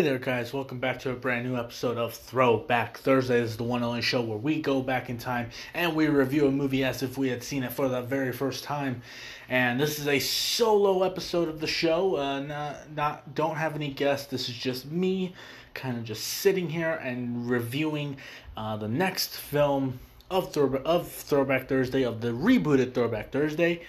[0.00, 0.54] Hey there, guys.
[0.54, 3.38] Welcome back to a brand new episode of Throwback Thursday.
[3.38, 6.46] This is the one only show where we go back in time and we review
[6.46, 9.02] a movie as if we had seen it for the very first time.
[9.50, 12.16] And this is a solo episode of the show.
[12.16, 14.28] Uh, not, not, don't have any guests.
[14.28, 15.34] This is just me,
[15.74, 18.16] kind of just sitting here and reviewing
[18.56, 23.82] uh, the next film of, Throw- of Throwback Thursday, of the rebooted Throwback Thursday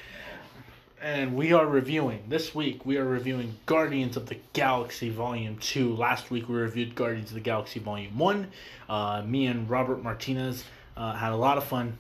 [1.02, 5.96] and we are reviewing this week we are reviewing guardians of the galaxy volume 2
[5.96, 8.48] last week we reviewed guardians of the galaxy volume 1
[8.88, 10.64] uh, me and robert martinez
[10.96, 11.98] uh, had a lot of fun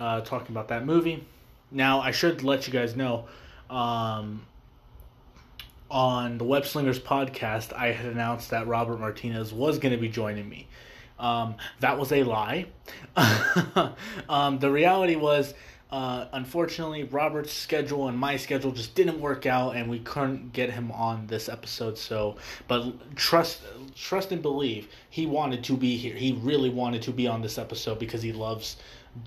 [0.00, 1.24] uh, talking about that movie.
[1.70, 3.26] Now i should let you guys know
[3.68, 4.46] um,
[5.90, 10.08] on the web slingers podcast i had announced that robert martinez was going to be
[10.08, 10.66] joining me.
[11.18, 12.66] Um, that was a lie.
[14.28, 15.54] Um, the reality was
[15.92, 20.70] uh, unfortunately, Robert's schedule and my schedule just didn't work out, and we couldn't get
[20.70, 21.98] him on this episode.
[21.98, 23.60] So, but trust,
[23.94, 26.16] trust and believe, he wanted to be here.
[26.16, 28.78] He really wanted to be on this episode because he loves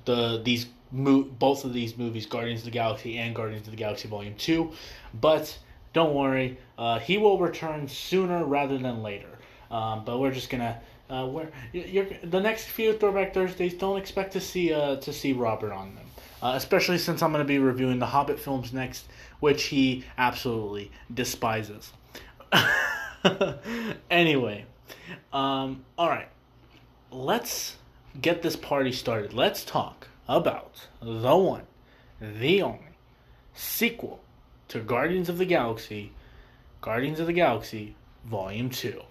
[0.05, 3.77] the these mo- both of these movies, Guardians of the Galaxy and Guardians of the
[3.77, 4.71] Galaxy Volume Two.
[5.13, 5.55] But
[5.93, 9.37] don't worry, uh, he will return sooner rather than later.
[9.69, 10.81] Um, but we're just gonna.
[11.07, 15.33] Uh, where you're, the next few Throwback Thursdays, don't expect to see uh, to see
[15.33, 16.04] Robert on them
[16.45, 19.07] uh, especially since I'm going to be reviewing the Hobbit films next,
[19.39, 21.91] which he absolutely despises.
[24.11, 24.67] anyway,
[25.33, 26.27] um, all right,
[27.09, 27.77] let's
[28.21, 29.33] get this party started.
[29.33, 31.63] Let's talk about the one,
[32.21, 32.99] the only
[33.55, 34.21] sequel
[34.67, 36.11] to Guardians of the Galaxy,
[36.79, 39.01] Guardians of the Galaxy Volume 2.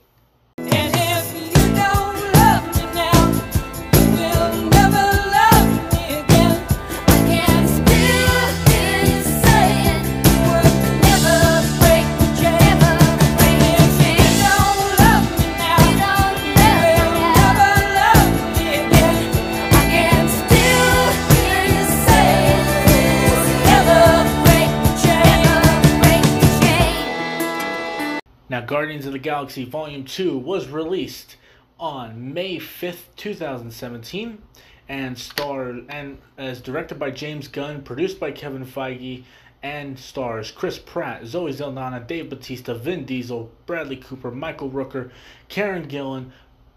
[28.67, 31.37] Guardians of the Galaxy Volume 2 was released
[31.79, 34.43] on May 5th, 2017,
[34.89, 39.25] and starred and as directed by James Gunn, produced by Kevin Feige,
[39.63, 45.11] and stars Chris Pratt, Zoe Saldana, Dave Bautista, Vin Diesel, Bradley Cooper, Michael Rooker,
[45.49, 46.31] Karen Gillan,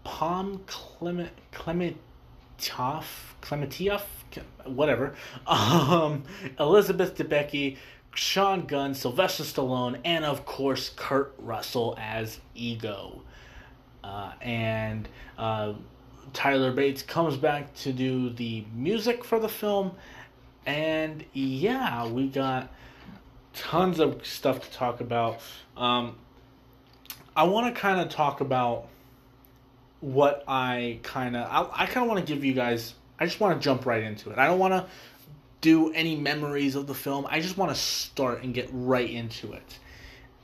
[0.04, 3.04] Pom Clement Clementov,
[3.42, 4.02] Klementieff,
[4.64, 5.14] whatever,
[5.46, 6.22] um,
[6.58, 7.76] Elizabeth Debicki,
[8.18, 13.22] Sean Gunn, Sylvester Stallone, and of course Kurt Russell as Ego.
[14.02, 15.08] Uh, and
[15.38, 15.74] uh,
[16.32, 19.92] Tyler Bates comes back to do the music for the film.
[20.66, 22.74] And yeah, we got
[23.54, 25.40] tons of stuff to talk about.
[25.76, 26.16] Um,
[27.36, 28.88] I want to kind of talk about
[30.00, 32.94] what I kind of I, I kind of want to give you guys.
[33.20, 34.38] I just want to jump right into it.
[34.38, 34.86] I don't want to
[35.60, 37.26] do any memories of the film.
[37.28, 39.78] I just want to start and get right into it.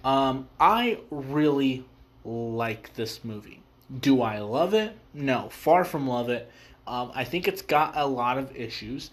[0.04, 1.84] Um, I really
[2.24, 3.60] like this movie.
[4.00, 4.96] Do I love it?
[5.12, 6.50] No, far from love it.
[6.86, 9.10] Um, I think it's got a lot of issues,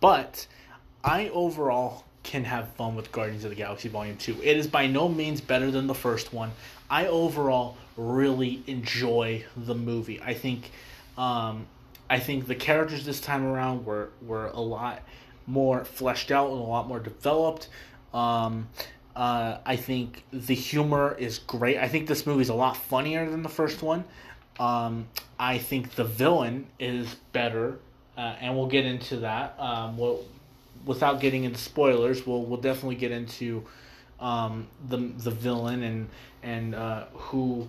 [0.00, 0.46] but
[1.04, 4.42] I overall can have fun with Guardians of the Galaxy Volume 2.
[4.42, 6.50] It is by no means better than the first one.
[6.88, 10.20] I overall really enjoy the movie.
[10.22, 10.70] I think
[11.16, 11.66] um,
[12.08, 15.02] I think the characters this time around were were a lot
[15.50, 17.68] more fleshed out and a lot more developed.
[18.14, 18.68] Um,
[19.16, 21.78] uh, I think the humor is great.
[21.78, 24.04] I think this movie is a lot funnier than the first one.
[24.58, 25.08] Um,
[25.38, 27.78] I think the villain is better,
[28.16, 29.58] uh, and we'll get into that.
[29.58, 30.24] Um, we'll,
[30.84, 33.64] without getting into spoilers, we'll we'll definitely get into
[34.20, 36.08] um, the the villain and
[36.42, 37.68] and uh, who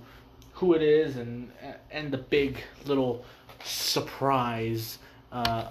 [0.54, 1.52] who it is and
[1.92, 3.26] and the big little
[3.64, 5.00] surprise
[5.32, 5.68] uh,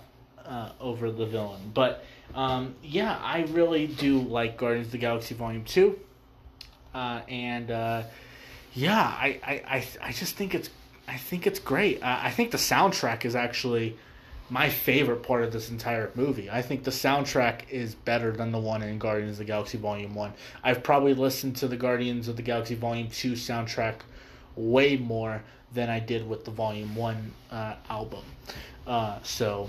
[0.50, 1.70] uh, over the villain.
[1.72, 2.04] But
[2.34, 5.98] um, yeah, I really do like Guardians of the Galaxy Volume Two,
[6.92, 8.02] uh, and uh,
[8.74, 10.68] yeah, I, I, I, I just think it's
[11.08, 12.00] I think it's great.
[12.02, 13.96] I think the soundtrack is actually
[14.48, 16.50] my favorite part of this entire movie.
[16.50, 20.14] I think the soundtrack is better than the one in Guardians of the Galaxy Volume
[20.14, 20.32] 1.
[20.64, 24.00] I've probably listened to the Guardians of the Galaxy Volume 2 soundtrack
[24.56, 25.42] way more
[25.72, 28.24] than I did with the Volume 1 uh, album.
[28.86, 29.68] Uh, so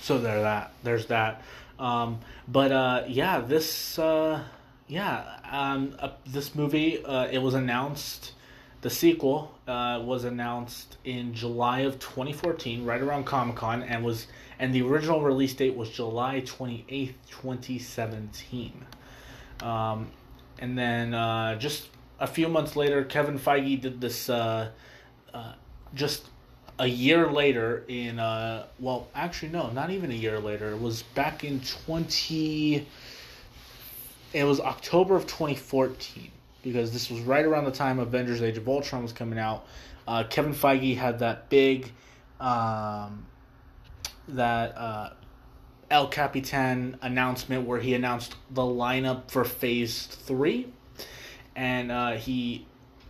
[0.00, 1.42] so there that there's that.
[1.78, 4.42] Um, but uh, yeah, this uh,
[4.86, 8.32] yeah um, uh, this movie uh, it was announced.
[8.80, 14.28] The sequel uh, was announced in July of 2014, right around Comic Con, and was
[14.58, 18.84] and the original release date was July 28th, 2017.
[19.62, 20.10] Um,
[20.60, 21.88] and then uh, just
[22.20, 24.30] a few months later, Kevin Feige did this.
[25.94, 26.26] Just
[26.78, 30.70] a year later, in uh, well, actually no, not even a year later.
[30.70, 32.86] It was back in twenty.
[34.32, 36.30] It was October of twenty fourteen
[36.62, 39.66] because this was right around the time Avengers: Age of Ultron was coming out.
[40.06, 41.90] Uh, Kevin Feige had that big,
[42.40, 43.26] um,
[44.28, 45.10] that uh,
[45.90, 50.72] El Capitan announcement where he announced the lineup for Phase Three,
[51.56, 52.67] and uh, he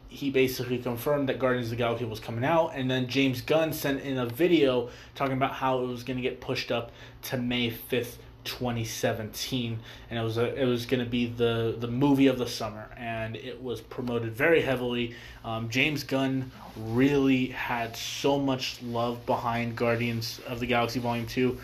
[0.08, 3.72] he basically confirmed that Guardians of the Galaxy was coming out, and then James Gunn
[3.72, 6.90] sent in a video talking about how it was going to get pushed up
[7.22, 11.76] to May fifth, twenty seventeen, and it was a, it was going to be the
[11.78, 15.14] the movie of the summer, and it was promoted very heavily.
[15.44, 21.58] Um, James Gunn really had so much love behind Guardians of the Galaxy Volume Two.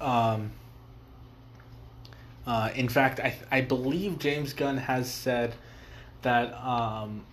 [0.00, 0.50] Um,
[2.46, 5.54] uh, in fact, I I believe James Gunn has said
[6.24, 7.24] that um,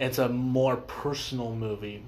[0.00, 2.02] it's a more personal movie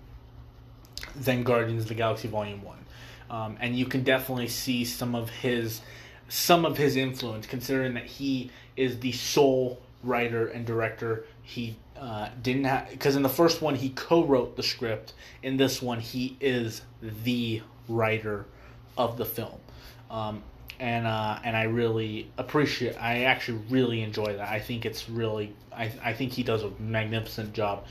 [1.14, 2.84] than Guardians of the Galaxy Volume One,
[3.30, 5.82] um, and you can definitely see some of his
[6.28, 11.24] some of his influence, considering that he is the sole writer and director.
[11.42, 15.12] He uh, didn't have because in the first one he co-wrote the script.
[15.42, 18.46] In this one, he is the writer
[18.96, 19.58] of the film.
[20.10, 20.42] Um,
[20.80, 22.96] and uh, and I really appreciate.
[23.00, 24.48] I actually really enjoy that.
[24.48, 25.54] I think it's really.
[25.72, 27.86] I I think he does a magnificent job,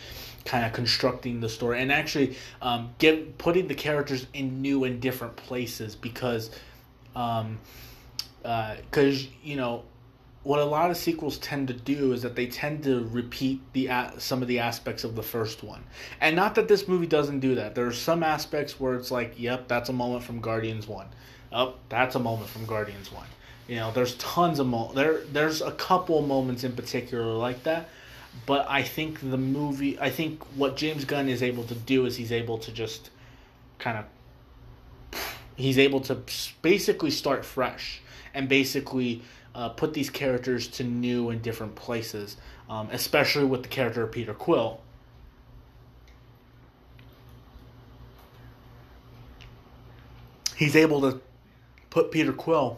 [0.45, 5.01] kind of constructing the story and actually um, get putting the characters in new and
[5.01, 6.51] different places because,
[7.15, 7.57] um,
[8.41, 9.83] because uh, you know,
[10.43, 13.89] what a lot of sequels tend to do is that they tend to repeat the
[14.17, 15.83] some of the aspects of the first one,
[16.21, 17.73] and not that this movie doesn't do that.
[17.73, 21.07] There are some aspects where it's like, yep, that's a moment from Guardians one
[21.55, 23.27] Oh, that's a moment from Guardians One.
[23.69, 25.21] You know, there's tons of mo there.
[25.31, 27.89] There's a couple moments in particular like that,
[28.45, 29.97] but I think the movie.
[29.97, 33.09] I think what James Gunn is able to do is he's able to just
[33.79, 35.21] kind of.
[35.55, 36.17] He's able to
[36.61, 38.01] basically start fresh
[38.33, 39.21] and basically
[39.55, 42.35] uh, put these characters to new and different places,
[42.69, 44.81] um, especially with the character of Peter Quill.
[50.57, 51.21] He's able to
[51.95, 52.77] put Peter Quill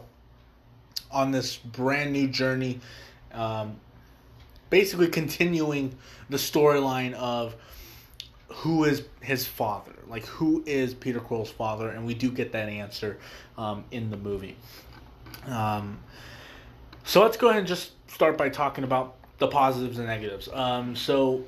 [1.10, 2.78] on this brand new journey,
[3.32, 3.80] um,
[4.70, 5.96] basically continuing
[6.30, 7.56] the storyline of
[8.46, 12.68] who is his father, like who is Peter Quill's father, and we do get that
[12.68, 13.18] answer
[13.56, 14.54] um, in the movie.
[15.48, 15.98] Um,
[17.02, 20.48] so let's go ahead and just start by talking about the positives and negatives.
[20.52, 21.42] Um, so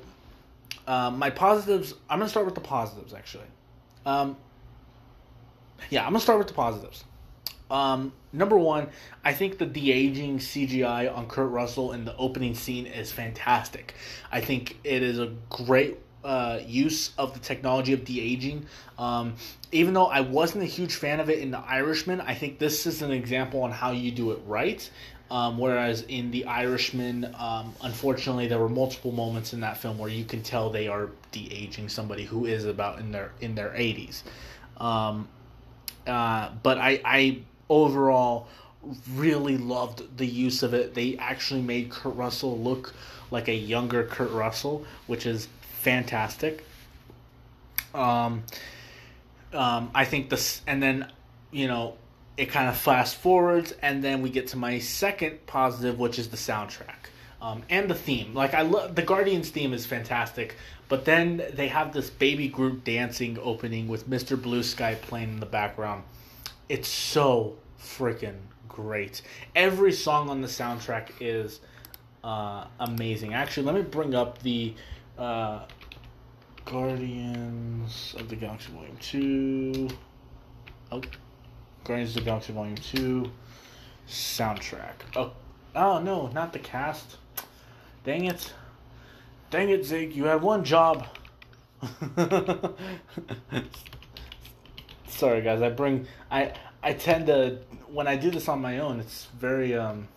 [0.87, 3.47] um, my positives, I'm gonna start with the positives actually.
[4.05, 4.35] Um,
[5.89, 7.05] yeah, I'm gonna start with the positives.
[7.71, 8.89] Um, number one,
[9.23, 13.95] I think the de aging CGI on Kurt Russell in the opening scene is fantastic.
[14.29, 18.65] I think it is a great uh, use of the technology of de aging.
[18.97, 19.35] Um,
[19.71, 22.85] even though I wasn't a huge fan of it in The Irishman, I think this
[22.85, 24.87] is an example on how you do it right.
[25.31, 30.09] Um, whereas in The Irishman, um, unfortunately, there were multiple moments in that film where
[30.09, 33.73] you can tell they are de aging somebody who is about in their in their
[33.73, 34.25] eighties.
[34.75, 35.29] Um,
[36.05, 37.41] uh, but I, I
[37.71, 38.47] overall
[39.15, 40.93] really loved the use of it.
[40.93, 42.93] They actually made Kurt Russell look
[43.31, 45.47] like a younger Kurt Russell, which is
[45.81, 46.63] fantastic.
[47.93, 48.43] Um,
[49.53, 51.11] um, I think this, and then
[51.51, 51.95] you know,
[52.37, 56.29] it kind of fast forwards, and then we get to my second positive, which is
[56.29, 56.95] the soundtrack.
[57.41, 58.35] Um, and the theme.
[58.35, 60.55] Like I love the Guardians theme is fantastic,
[60.89, 64.39] but then they have this baby group dancing opening with Mr.
[64.39, 66.03] Blue Sky playing in the background.
[66.69, 69.21] It's so freaking great.
[69.55, 71.59] Every song on the soundtrack is
[72.23, 73.33] uh, amazing.
[73.33, 74.73] Actually, let me bring up the
[75.17, 75.65] uh,
[76.65, 79.89] Guardians of the Galaxy Volume 2.
[80.91, 81.01] Oh,
[81.83, 83.31] Guardians of the Galaxy Volume 2
[84.07, 84.93] soundtrack.
[85.15, 85.31] Oh,
[85.75, 87.17] oh no, not the cast.
[88.03, 88.53] Dang it.
[89.49, 90.15] Dang it, Zig.
[90.15, 91.07] You had one job.
[95.07, 95.61] Sorry, guys.
[95.61, 98.99] I bring I I tend to when I do this on my own.
[98.99, 100.07] It's very um.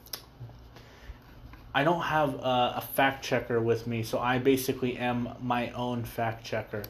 [1.76, 6.04] I don't have a, a fact checker with me, so I basically am my own
[6.04, 6.85] fact checker.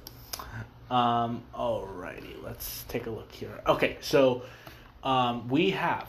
[0.90, 3.62] Um, alrighty, let's take a look here.
[3.66, 4.42] Okay, so
[5.02, 6.06] um, we have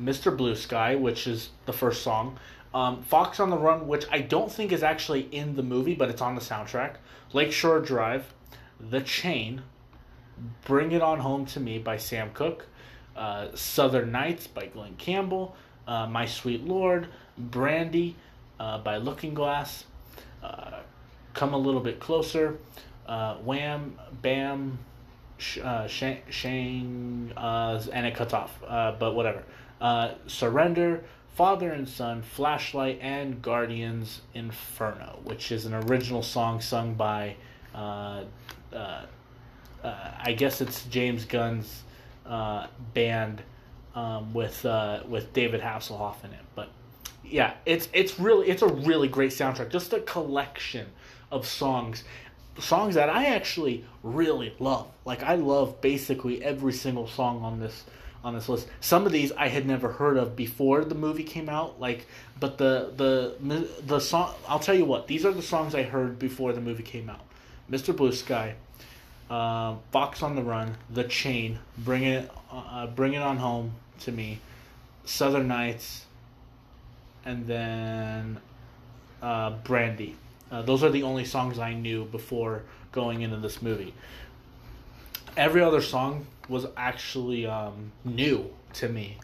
[0.00, 0.34] Mr.
[0.34, 2.38] Blue Sky, which is the first song.
[2.72, 6.08] Um, Fox on the Run, which I don't think is actually in the movie, but
[6.08, 6.96] it's on the soundtrack.
[7.32, 8.32] Lakeshore Drive,
[8.80, 9.62] The Chain,
[10.64, 12.66] Bring It On Home to Me by Sam Cooke,
[13.18, 15.56] uh, Southern Nights by Glen Campbell,
[15.88, 18.14] uh, My Sweet Lord, Brandy,
[18.60, 19.84] uh, by Looking Glass,
[20.42, 20.80] uh,
[21.34, 22.58] Come a Little Bit Closer,
[23.06, 24.78] uh, Wham, Bam,
[25.36, 25.58] sh-
[25.88, 29.42] Shang, Shang and it cuts off, but whatever.
[30.26, 31.02] Surrender,
[31.34, 37.36] Father and Son, Flashlight, and Guardians Inferno, which is an original song sung by,
[37.74, 38.24] I
[40.36, 41.84] guess it's James Gunn's
[42.28, 43.42] uh, band
[43.94, 46.44] um, with uh, with David Hasselhoff in it.
[46.54, 46.68] But
[47.24, 49.70] yeah, it's it's really it's a really great soundtrack.
[49.70, 50.86] Just a collection
[51.30, 52.04] of songs,
[52.58, 54.88] songs that I actually really love.
[55.04, 57.84] Like I love basically every single song on this
[58.24, 58.68] on this list.
[58.80, 61.80] Some of these I had never heard of before the movie came out.
[61.80, 62.06] Like,
[62.38, 64.34] but the the the song.
[64.46, 65.06] I'll tell you what.
[65.06, 67.20] These are the songs I heard before the movie came out.
[67.70, 67.94] Mr.
[67.94, 68.54] Blue Sky,
[69.30, 74.12] uh, Fox on the Run, The Chain, Bring It, uh, Bring It On Home to
[74.12, 74.40] Me,
[75.04, 76.06] Southern Nights,
[77.24, 78.38] and then
[79.22, 80.16] uh, Brandy.
[80.50, 83.92] Uh, those are the only songs I knew before going into this movie.
[85.36, 89.18] Every other song was actually um, new to me,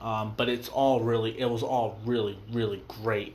[0.00, 3.34] um, but it's all really, it was all really, really great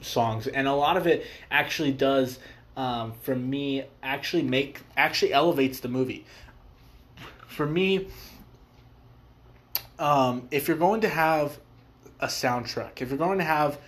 [0.00, 2.38] songs, and a lot of it actually does,
[2.76, 6.24] um, for me, actually make actually elevates the movie.
[7.46, 8.08] For me,
[9.98, 11.58] um, if you're going to have
[12.20, 13.78] a soundtrack, if you're going to have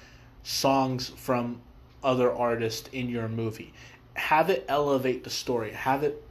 [0.42, 1.60] songs from
[2.02, 3.72] other artists in your movie,
[4.14, 6.22] have it elevate the story, have it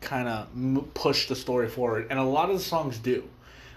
[0.00, 3.28] kind of push the story forward, and a lot of the songs do.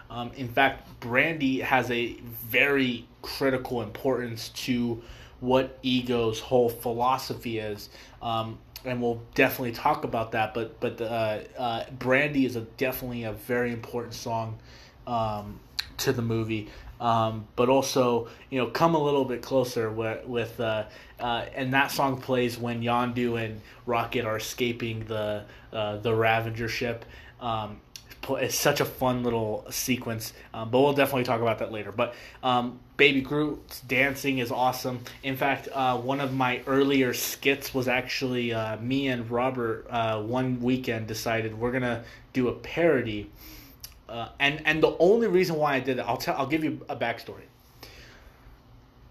[0.10, 5.04] Um, in fact, Brandy has a very critical importance to
[5.40, 7.90] what Ego's whole philosophy is.
[8.22, 10.54] Um, and we'll definitely talk about that.
[10.54, 14.60] But but uh, uh, Brandy is a definitely a very important song
[15.06, 15.60] um,
[15.98, 16.70] to the movie.
[17.00, 20.86] Um, but also, you know, come a little bit closer with, with uh,
[21.20, 26.68] uh, and that song plays when Yondu and Rocket are escaping the uh, the Ravager
[26.68, 27.06] ship.
[27.40, 27.80] Um,
[28.36, 31.92] it's such a fun little sequence, um, but we'll definitely talk about that later.
[31.92, 35.02] But um, Baby Groot's dancing is awesome.
[35.24, 40.22] In fact, uh, one of my earlier skits was actually uh, me and Robert uh,
[40.22, 43.30] one weekend decided we're gonna do a parody
[44.10, 46.84] uh, and and the only reason why I did it, I'll tell, I'll give you
[46.90, 47.44] a backstory.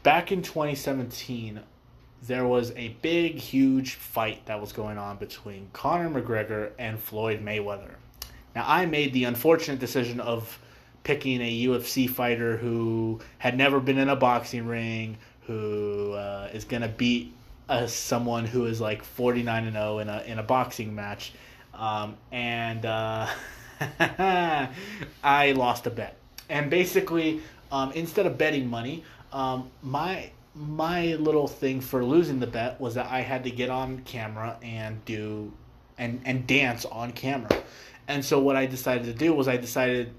[0.03, 1.61] Back in 2017,
[2.23, 7.45] there was a big, huge fight that was going on between Conor McGregor and Floyd
[7.45, 7.95] Mayweather.
[8.59, 10.59] Now, I made the unfortunate decision of
[11.05, 16.65] picking a UFC fighter who had never been in a boxing ring, who uh, is
[16.65, 17.33] going to beat
[17.69, 21.35] uh, someone who is like 49 and 0 in a in a boxing match,
[21.73, 22.85] um, and.
[22.85, 23.29] Uh,
[25.23, 26.17] I lost a bet,
[26.49, 32.49] and basically, um, instead of betting money, um, my my little thing for losing the
[32.49, 35.53] bet was that I had to get on camera and do
[35.97, 37.63] and and dance on camera.
[38.09, 40.13] And so what I decided to do was I decided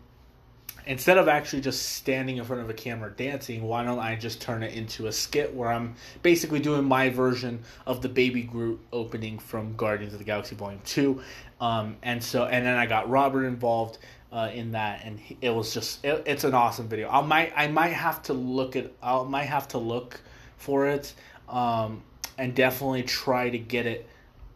[0.85, 4.41] instead of actually just standing in front of a camera dancing, why don't I just
[4.41, 8.79] turn it into a skit where I'm basically doing my version of the Baby Groot
[8.91, 11.21] opening from Guardians of the Galaxy Volume 2.
[11.61, 13.97] Um, and so, and then I got Robert involved
[14.31, 17.09] uh, in that, and he, it was just, it, it's an awesome video.
[17.09, 20.21] I might, I might have to look at, I might have to look
[20.57, 21.13] for it
[21.47, 22.03] um,
[22.37, 24.07] and definitely try to get it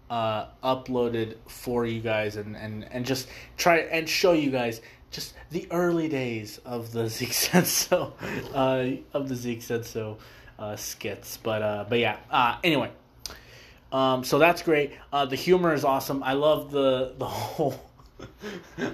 [0.10, 4.82] uh, uploaded for you guys and, and, and just try and show you guys
[5.14, 8.14] just the early days of the Zeke said so,
[8.54, 10.18] uh, of the Zeke said so
[10.60, 11.38] uh, skits.
[11.38, 12.18] But uh, but yeah.
[12.30, 12.92] Uh, anyway,
[13.92, 14.94] um, so that's great.
[15.12, 16.24] Uh, the humor is awesome.
[16.24, 17.76] I love the the whole.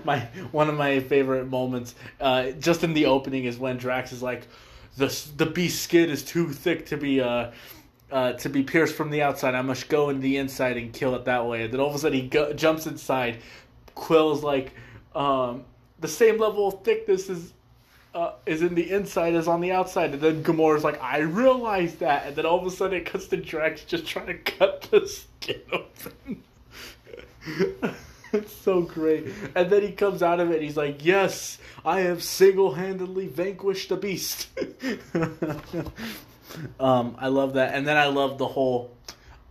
[0.04, 0.20] my
[0.52, 4.48] one of my favorite moments, uh, just in the opening, is when Drax is like,
[4.98, 7.52] the the beast skin is too thick to be uh.
[8.12, 11.14] Uh, to be pierced from the outside, I must go in the inside and kill
[11.14, 11.64] it that way.
[11.66, 13.38] And then all of a sudden he go- jumps inside.
[13.94, 14.74] Quill's like,
[15.14, 15.64] um,
[16.00, 17.54] the same level of thickness is
[18.14, 21.96] uh, is in the inside as on the outside, and then Gamora's like, I realize
[21.96, 24.82] that, and then all of a sudden it cuts to Drax just trying to cut
[24.90, 26.44] the skin open.
[28.34, 32.02] it's so great, and then he comes out of it, and he's like, "Yes, I
[32.02, 34.48] have single-handedly vanquished the beast."
[36.80, 38.96] um, I love that, and then I love the whole,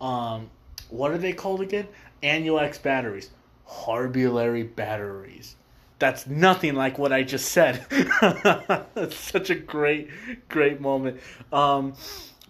[0.01, 0.51] um,
[0.91, 1.89] what are they called again?
[2.23, 3.31] Anulax batteries,
[3.67, 5.57] Harbulary batteries
[5.99, 7.85] that's nothing like what I just said.
[8.97, 10.11] It's such a great,
[10.49, 11.21] great moment.
[11.53, 11.95] Um,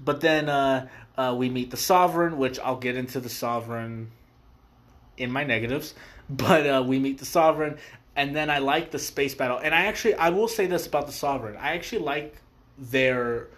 [0.02, 4.11] but then uh, uh, we meet the Sovereign, which I'll get into the Sovereign
[5.17, 5.95] in my negatives.
[6.28, 7.78] But uh, we meet the Sovereign,
[8.17, 9.59] and then I like the space battle.
[9.59, 11.57] And I actually, I will say this about the Sovereign.
[11.57, 12.37] I actually like
[12.76, 13.49] their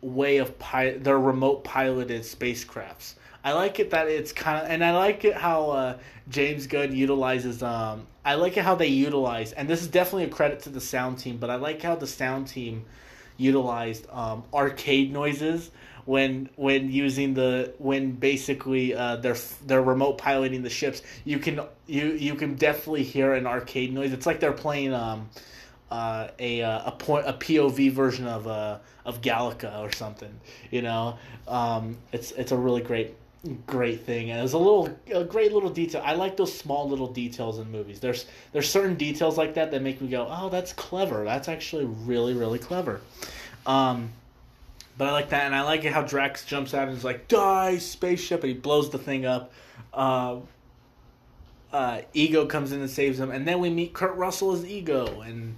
[0.00, 3.14] way of pi- their remote piloted spacecrafts.
[3.42, 5.98] I like it that it's kind of, and I like it how uh,
[6.28, 7.62] James Gunn utilizes.
[7.62, 10.80] Um, I like it how they utilize, and this is definitely a credit to the
[10.80, 11.36] sound team.
[11.36, 12.84] But I like how the sound team
[13.36, 15.70] utilized um, arcade noises
[16.06, 19.36] when when using the when basically uh, they're
[19.66, 21.02] they're remote piloting the ships.
[21.24, 24.12] You can you you can definitely hear an arcade noise.
[24.12, 25.28] It's like they're playing um,
[25.90, 30.40] uh, a uh, a point a POV version of uh, of Galaga or something.
[30.70, 33.14] You know, um, it's it's a really great
[33.66, 34.30] great thing.
[34.30, 36.02] And it's a little a great little detail.
[36.04, 38.00] I like those small little details in movies.
[38.00, 41.24] There's there's certain details like that that make me go oh that's clever.
[41.24, 43.00] That's actually really really clever.
[43.66, 44.10] Um
[44.98, 45.44] but i like that.
[45.44, 48.90] And i like how drax jumps out and is like die spaceship and he blows
[48.90, 49.52] the thing up.
[49.92, 50.36] Uh,
[51.72, 55.20] uh, ego comes in and saves him and then we meet kurt russell as ego
[55.20, 55.56] and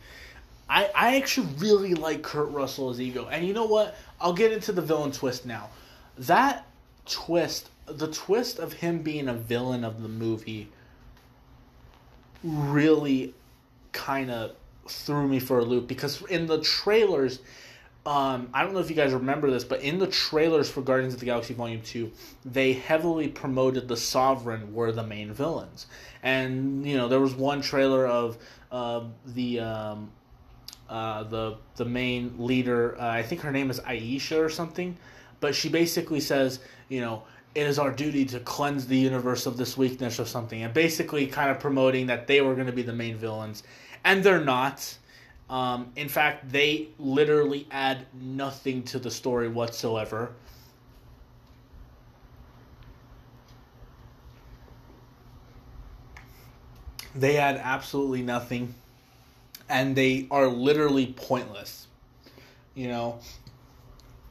[0.68, 3.26] I, I actually really like Kurt Russell as Ego.
[3.30, 3.96] And you know what?
[4.20, 5.70] I'll get into the villain twist now.
[6.18, 6.66] That
[7.06, 10.68] twist, the twist of him being a villain of the movie,
[12.44, 13.34] really
[13.92, 14.52] kind of
[14.86, 17.40] threw me for a loop because in the trailers,
[18.08, 21.12] um, I don't know if you guys remember this, but in the trailers for Guardians
[21.12, 22.10] of the Galaxy Volume 2,
[22.46, 25.88] they heavily promoted the Sovereign were the main villains.
[26.22, 28.38] And, you know, there was one trailer of
[28.72, 29.60] uh, the.
[29.60, 30.10] Um,
[30.88, 34.96] uh, the the main leader, uh, I think her name is Ayesha or something,
[35.38, 37.24] but she basically says, you know,
[37.54, 41.26] it is our duty to cleanse the universe of this weakness or something, and basically
[41.26, 43.64] kind of promoting that they were going to be the main villains,
[44.02, 44.96] and they're not.
[45.50, 50.32] Um, in fact, they literally add nothing to the story whatsoever.
[57.14, 58.74] They add absolutely nothing,
[59.68, 61.86] and they are literally pointless.
[62.74, 63.18] You know,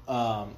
[0.08, 0.54] um,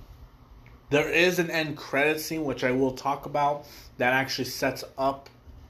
[0.90, 3.66] there is an end credit scene which I will talk about
[3.98, 5.30] that actually sets up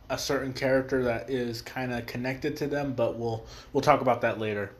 [0.09, 4.21] a certain character that is kind of connected to them, but we'll we'll talk about
[4.21, 4.71] that later.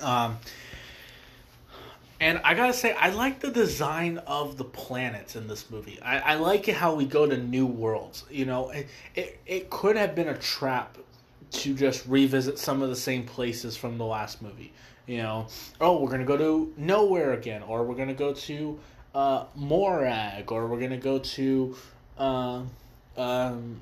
[0.00, 0.38] Um,
[2.18, 6.00] and I gotta say, I like the design of the planets in this movie.
[6.00, 8.24] I, I like how we go to new worlds.
[8.30, 10.96] You know, it, it it could have been a trap
[11.50, 14.72] to just revisit some of the same places from the last movie.
[15.06, 15.46] You know,
[15.80, 18.78] oh, we're gonna go to Knowhere again, or we're gonna go to
[19.14, 21.76] uh, Morag, or we're gonna go to
[22.18, 22.62] uh,
[23.16, 23.80] um,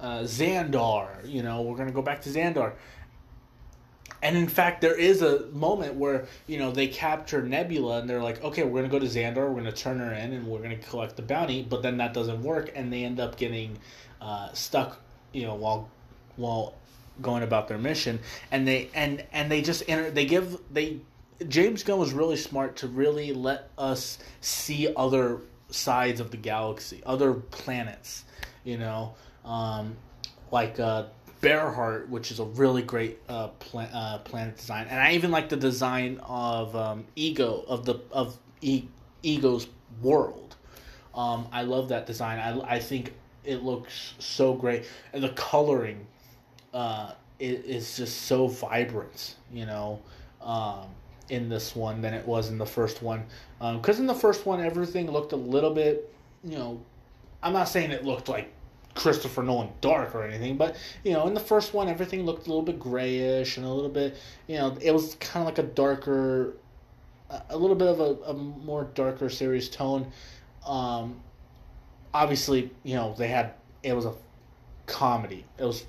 [0.00, 1.26] uh, Xandar.
[1.28, 2.72] You know, we're gonna go back to Xandar.
[4.22, 8.22] And in fact, there is a moment where you know they capture Nebula, and they're
[8.22, 9.48] like, "Okay, we're gonna go to Xandar.
[9.48, 12.42] We're gonna turn her in, and we're gonna collect the bounty." But then that doesn't
[12.42, 13.78] work, and they end up getting
[14.20, 15.00] uh, stuck.
[15.32, 15.88] You know, while
[16.36, 16.74] while
[17.22, 20.10] going about their mission, and they and and they just enter.
[20.10, 21.00] They give they
[21.48, 27.02] James Gunn was really smart to really let us see other sides of the galaxy,
[27.06, 28.24] other planets,
[28.64, 29.96] you know, um,
[30.50, 31.04] like uh,
[31.40, 35.56] Berhert, which is a really great uh, uh, planet design, and I even like the
[35.56, 38.84] design of um, Ego of the of e-
[39.22, 39.66] Ego's
[40.02, 40.56] world.
[41.14, 42.38] Um, I love that design.
[42.38, 46.06] I, I think it looks so great, and the coloring
[46.74, 49.36] uh, is, is just so vibrant.
[49.52, 50.00] You know.
[50.42, 50.88] Um,
[51.30, 53.24] in this one than it was in the first one.
[53.58, 56.82] Because um, in the first one, everything looked a little bit, you know,
[57.42, 58.52] I'm not saying it looked like
[58.94, 62.50] Christopher Nolan dark or anything, but you know, in the first one, everything looked a
[62.50, 65.68] little bit grayish and a little bit, you know, it was kind of like a
[65.68, 66.56] darker,
[67.48, 70.10] a little bit of a, a more darker, serious tone.
[70.66, 71.20] Um,
[72.12, 74.14] obviously, you know, they had it was a
[74.86, 75.44] comedy.
[75.58, 75.86] It was,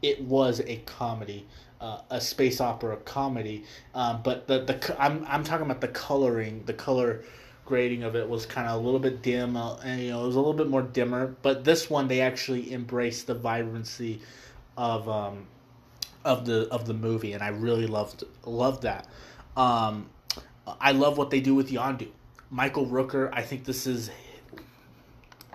[0.00, 1.46] it was a comedy
[1.82, 3.64] uh, a space opera comedy,
[3.94, 7.24] um, but the the I'm I'm talking about the coloring, the color
[7.72, 10.26] grading of it was kind of a little bit dim, uh, and you know it
[10.26, 11.34] was a little bit more dimmer.
[11.40, 14.20] But this one they actually embraced the vibrancy
[14.76, 15.46] of um,
[16.22, 19.08] of the of the movie, and I really loved loved that.
[19.56, 20.10] Um,
[20.82, 22.08] I love what they do with Yondu.
[22.50, 24.10] Michael Rooker, I think this is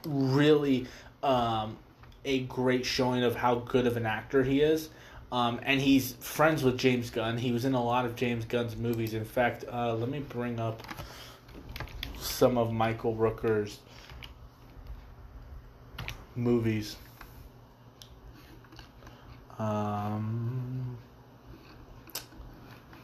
[0.03, 0.87] really
[1.21, 1.77] um,
[2.25, 4.89] a great showing of how good of an actor he is.
[5.31, 7.37] Um, and he's friends with James Gunn.
[7.37, 9.13] He was in a lot of James Gunn's movies.
[9.13, 10.81] In fact, uh, let me bring up
[12.19, 13.79] some of Michael Rooker's
[16.35, 16.97] movies.
[19.59, 20.97] Um,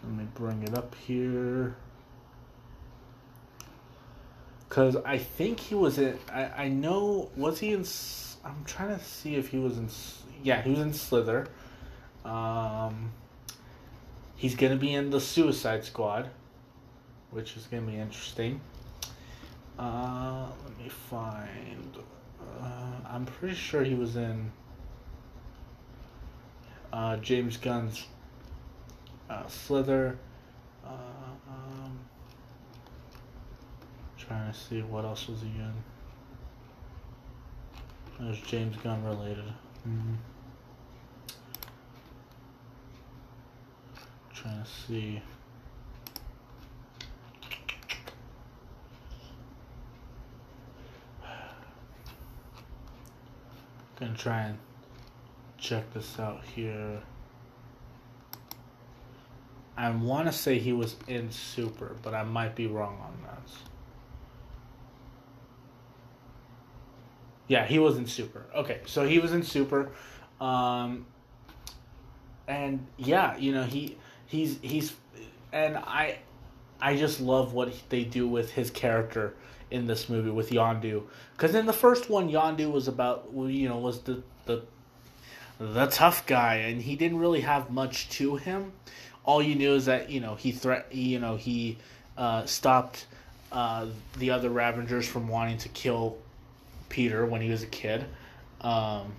[0.03, 1.75] let me bring it up here.
[4.69, 6.17] Because I think he was in.
[6.31, 7.29] I, I know.
[7.35, 7.85] Was he in.
[8.43, 9.89] I'm trying to see if he was in.
[10.43, 11.47] Yeah, he was in Slither.
[12.25, 13.11] Um,
[14.35, 16.29] he's to be in the Suicide Squad.
[17.31, 18.61] which is gonna be interesting.
[19.77, 21.97] Uh, let me find.
[22.61, 24.51] Uh, I'm pretty sure he was in
[26.91, 28.05] uh, James Gunn's
[29.29, 30.17] uh, Slither.
[30.85, 30.89] Uh,
[31.49, 31.99] um,
[34.17, 35.73] trying to see what else was he in.
[38.19, 39.45] It was James Gunn related.
[39.87, 40.13] Mm-hmm.
[44.33, 45.21] Trying to see.
[54.03, 54.57] Gonna try and
[55.57, 56.99] check this out here.
[59.77, 63.49] I want to say he was in Super, but I might be wrong on that.
[67.47, 68.45] Yeah, he was in Super.
[68.53, 69.93] Okay, so he was in Super,
[70.41, 71.05] um,
[72.45, 74.93] and yeah, you know he he's he's,
[75.53, 76.17] and I,
[76.81, 79.33] I just love what they do with his character
[79.73, 83.77] in this movie with Yondu, because in the first one, Yondu was about you know
[83.79, 84.63] was the the
[85.59, 88.71] the tough guy, and he didn't really have much to him.
[89.25, 91.77] All you knew is that you know he threat you know he
[92.17, 93.07] uh, stopped
[93.51, 93.87] uh,
[94.19, 96.17] the other Ravengers from wanting to kill
[96.89, 98.05] Peter when he was a kid.
[98.61, 99.13] Um,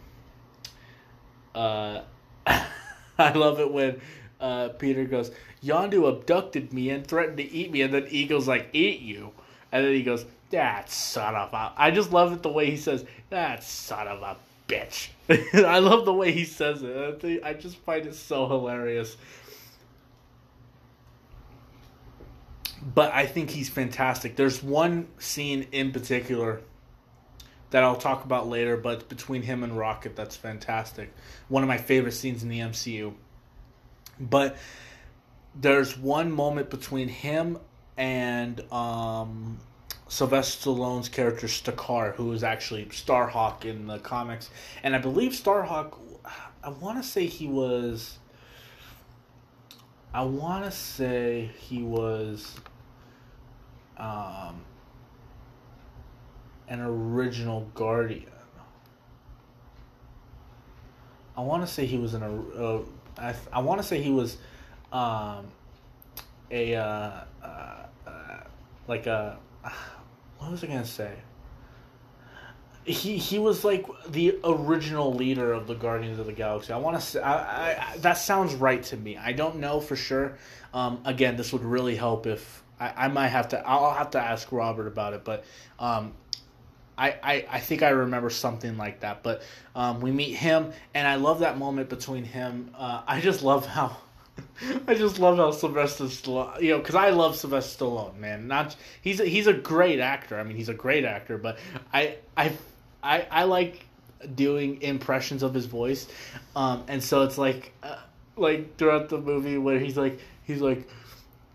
[1.54, 2.02] uh,
[2.46, 4.00] I love it when
[4.40, 5.30] uh, Peter goes,
[5.64, 9.32] Yondu abducted me and threatened to eat me, and then Ego's like, eat you.
[9.74, 11.72] And then he goes, that son of a.
[11.76, 14.36] I just love it the way he says, that son of a
[14.68, 15.08] bitch.
[15.66, 17.42] I love the way he says it.
[17.44, 19.16] I just find it so hilarious.
[22.94, 24.36] But I think he's fantastic.
[24.36, 26.60] There's one scene in particular
[27.70, 31.12] that I'll talk about later, but between him and Rocket, that's fantastic.
[31.48, 33.12] One of my favorite scenes in the MCU.
[34.20, 34.56] But
[35.52, 37.58] there's one moment between him
[37.96, 39.58] and um,
[40.08, 44.50] Sylvester Stallone's character Stakar, who is actually Starhawk in the comics,
[44.82, 45.98] and I believe Starhawk.
[46.62, 48.18] I want to say he was.
[50.12, 52.54] I want to say he was.
[53.96, 54.62] Um,
[56.68, 58.26] an original Guardian.
[61.36, 62.22] I want to say he was an.
[62.22, 62.78] Uh,
[63.18, 64.38] I, I want to say he was,
[64.92, 65.46] um,
[66.50, 67.10] a uh,
[67.42, 67.83] uh,
[68.88, 69.38] like a
[70.38, 71.14] what was I gonna say?
[72.84, 76.72] He he was like the original leader of the Guardians of the Galaxy.
[76.72, 79.16] I want to I, I, that sounds right to me.
[79.16, 80.36] I don't know for sure.
[80.74, 83.66] Um, again, this would really help if I, I might have to.
[83.66, 85.44] I'll have to ask Robert about it, but
[85.78, 86.12] um,
[86.96, 89.22] I, I, I think I remember something like that.
[89.22, 89.42] But
[89.74, 92.70] um, we meet him, and I love that moment between him.
[92.76, 93.96] Uh, I just love how
[94.86, 98.46] I just love how Sylvester Stallone, you know, because I love Sylvester Stallone, man.
[98.46, 100.38] Not he's a, he's a great actor.
[100.38, 101.58] I mean, he's a great actor, but
[101.92, 102.52] I I
[103.02, 103.86] I, I like
[104.34, 106.08] doing impressions of his voice,
[106.56, 107.98] um, and so it's like uh,
[108.36, 110.88] like throughout the movie where he's like he's like,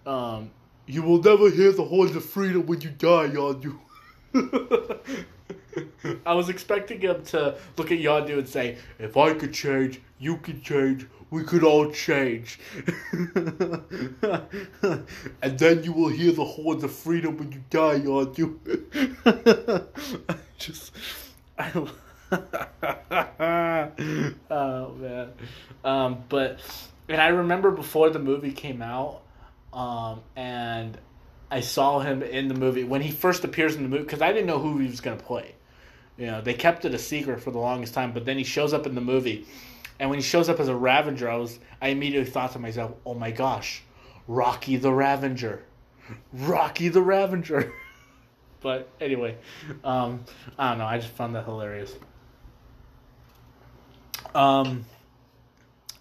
[0.05, 0.51] um,
[0.85, 3.59] you will never hear the horns of freedom when you die, y'all.
[6.25, 10.37] I was expecting him to look at Yondu and say, "If I could change, you
[10.37, 12.59] could change we could all change.
[13.11, 13.83] and
[15.59, 18.59] then you will hear the horns of freedom when you die, aren't you?
[20.57, 20.91] just,
[21.57, 21.71] I,
[24.51, 25.29] oh man,
[25.83, 26.59] um, but
[27.07, 29.21] and I remember before the movie came out,
[29.73, 30.97] um, and
[31.51, 34.31] I saw him in the movie when he first appears in the movie because I
[34.31, 35.55] didn't know who he was gonna play.
[36.17, 38.73] You know, they kept it a secret for the longest time, but then he shows
[38.73, 39.47] up in the movie
[39.99, 42.93] and when he shows up as a Ravenger, I was I immediately thought to myself,
[43.05, 43.83] "Oh my gosh,
[44.27, 45.59] Rocky the Ravenger,
[46.33, 47.71] Rocky the Ravenger."
[48.61, 49.37] but anyway,
[49.83, 50.23] um,
[50.57, 50.85] I don't know.
[50.85, 51.93] I just found that hilarious.
[54.33, 54.85] Um,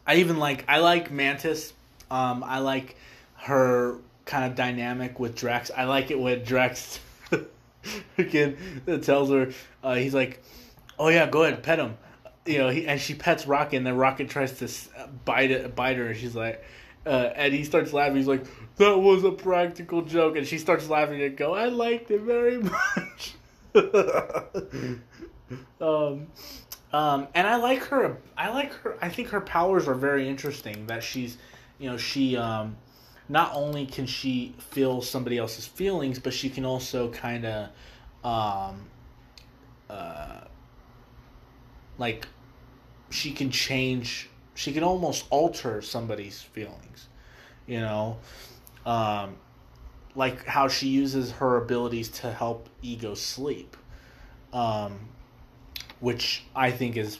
[0.07, 1.73] I even like I like Mantis.
[2.11, 2.97] Um, I like
[3.37, 5.71] her kind of dynamic with Drax.
[5.77, 7.01] I like it when Drax
[8.19, 8.57] again
[9.03, 10.41] tells her uh, he's like,
[11.01, 11.97] "Oh yeah, go ahead, pet him."
[12.49, 14.69] You know, he, and she pets Rocket, and then Rocket tries to
[15.25, 16.65] bite it, bite her, and she's like,
[17.07, 18.17] uh, and he starts laughing.
[18.17, 18.45] He's like,
[18.77, 22.59] "That was a practical joke," and she starts laughing and go, "I liked it very
[22.63, 23.35] much."
[25.81, 26.27] um,
[26.93, 28.19] um, and I like her.
[28.37, 28.97] I like her.
[29.01, 30.87] I think her powers are very interesting.
[30.87, 31.39] That she's,
[31.79, 32.77] you know, she um,
[33.29, 37.69] not only can she feel somebody else's feelings, but she can also kind of,
[38.25, 38.87] um,
[39.89, 40.41] uh,
[41.99, 42.27] like
[43.11, 47.09] she can change she can almost alter somebody's feelings
[47.67, 48.17] you know
[48.87, 49.37] um,
[50.19, 53.77] like how she uses her abilities to help Ego sleep,
[54.53, 54.99] um,
[56.01, 57.19] which I think is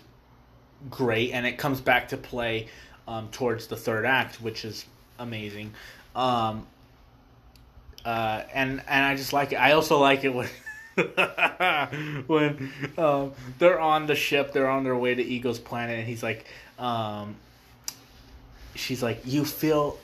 [0.91, 2.69] great, and it comes back to play
[3.07, 4.85] um, towards the third act, which is
[5.19, 5.75] amazing.
[6.17, 6.67] Um,
[8.05, 9.57] uh, and and I just like it.
[9.57, 10.49] I also like it when
[12.27, 16.23] when um, they're on the ship, they're on their way to Ego's planet, and he's
[16.23, 16.47] like,
[16.79, 17.37] um,
[18.75, 19.99] she's like, you feel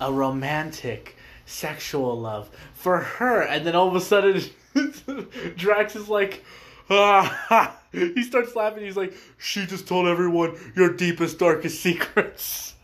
[0.00, 4.42] a romantic sexual love for her, and then all of a sudden,
[5.56, 6.44] Drax is like.
[7.92, 8.84] He starts laughing.
[8.84, 12.74] He's like, "She just told everyone your deepest, darkest secrets."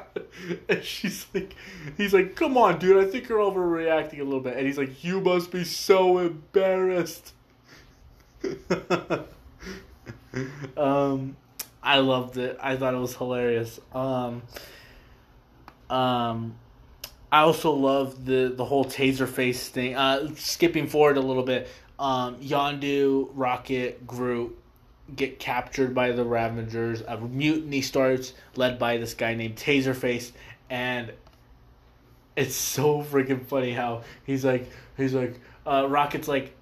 [0.68, 1.54] and she's like,
[1.96, 4.56] he's like, come on, dude, I think you're overreacting a little bit.
[4.56, 7.32] And he's like, you must be so embarrassed.
[10.76, 11.36] um,
[11.82, 12.58] I loved it.
[12.60, 13.80] I thought it was hilarious.
[13.92, 14.42] Um,
[15.90, 16.54] um,
[17.30, 19.96] I also love the the whole Taserface thing.
[19.96, 24.58] Uh, skipping forward a little bit, um, Yondu, Rocket, Groot,
[25.14, 27.02] get captured by the Ravagers.
[27.06, 30.32] A mutiny starts, led by this guy named Taserface,
[30.70, 31.12] and
[32.36, 36.54] it's so freaking funny how he's like, he's like, uh, Rocket's like,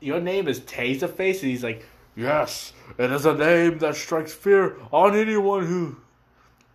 [0.00, 4.76] your name is Taserface, and he's like, yes, it is a name that strikes fear
[4.92, 5.96] on anyone who,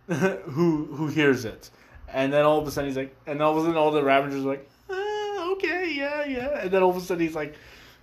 [0.14, 1.70] who who hears it.
[2.08, 4.02] And then all of a sudden he's like, and all of a sudden all the
[4.02, 6.60] Ravagers are like, ah, okay, yeah, yeah.
[6.60, 7.54] And then all of a sudden he's like,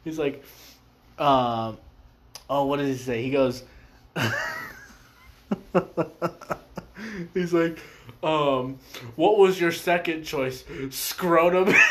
[0.04, 0.44] he's like,
[1.20, 1.78] um
[2.50, 3.22] oh, what does he say?
[3.22, 3.64] He goes,
[7.34, 7.78] he's like,
[8.24, 8.80] um,
[9.16, 10.64] what was your second choice?
[10.90, 11.74] Scrotum.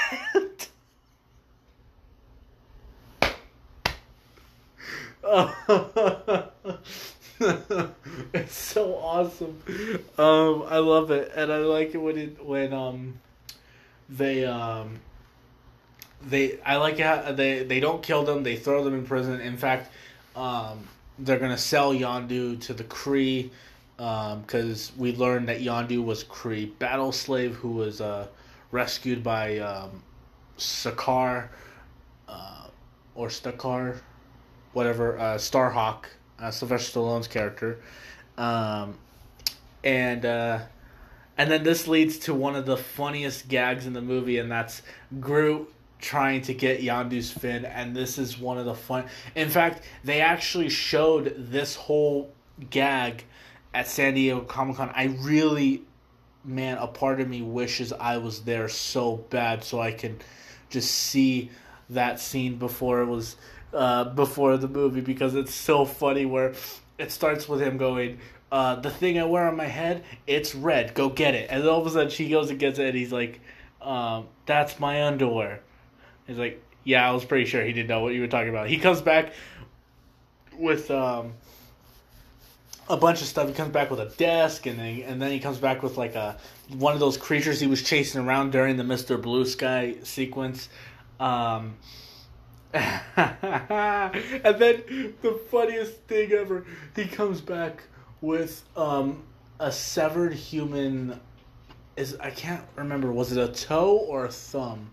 [8.33, 9.63] it's so awesome.
[10.17, 13.21] Um, I love it, and I like it when it when um
[14.09, 15.01] they um
[16.27, 18.43] they I like how they they don't kill them.
[18.43, 19.41] They throw them in prison.
[19.41, 19.91] In fact,
[20.39, 23.51] um, they're gonna sell Yondu to the Kree
[23.97, 28.29] because um, we learned that Yondu was Kree battle slave who was uh,
[28.71, 30.03] rescued by um,
[30.57, 31.49] Sakar
[32.29, 32.69] uh,
[33.17, 33.99] or Stakar,
[34.75, 36.05] whatever uh, Starhawk,
[36.39, 37.81] uh, Sylvester Stallone's character,
[38.37, 38.97] um,
[39.83, 40.61] and uh,
[41.37, 44.83] and then this leads to one of the funniest gags in the movie, and that's
[45.19, 49.05] Groot trying to get Yondu's fin, and this is one of the fun.
[49.35, 52.33] In fact, they actually showed this whole
[52.71, 53.25] gag
[53.75, 54.91] at San Diego Comic Con.
[54.95, 55.83] I really,
[56.45, 60.19] man, a part of me wishes I was there so bad so I can
[60.71, 61.51] just see
[61.91, 63.37] that scene before it was
[63.73, 66.55] uh, before the movie because it's so funny where
[66.99, 68.19] it starts with him going.
[68.51, 70.95] Uh, the thing I wear on my head, it's red.
[70.95, 71.49] Go get it.
[71.51, 73.41] And all of a sudden she goes and gets it, and he's like,
[73.83, 75.61] um, "That's my underwear."
[76.29, 78.69] He's like, yeah, I was pretty sure he didn't know what you were talking about.
[78.69, 79.33] He comes back
[80.57, 81.33] with um,
[82.89, 83.49] a bunch of stuff.
[83.49, 86.15] He comes back with a desk, and then and then he comes back with like
[86.15, 86.37] a
[86.77, 90.69] one of those creatures he was chasing around during the Mister Blue Sky sequence.
[91.19, 91.77] Um,
[92.75, 92.93] and
[94.43, 97.83] then the funniest thing ever, he comes back
[98.21, 99.23] with um,
[99.59, 101.19] a severed human.
[101.97, 103.11] Is I can't remember.
[103.11, 104.91] Was it a toe or a thumb?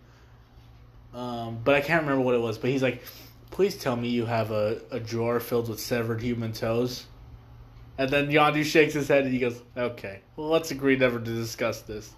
[1.15, 2.57] Um, but I can't remember what it was.
[2.57, 3.01] But he's like,
[3.49, 7.05] please tell me you have a, a drawer filled with severed human toes.
[7.97, 11.33] And then Yondu shakes his head and he goes, okay, well, let's agree never to
[11.33, 12.13] discuss this.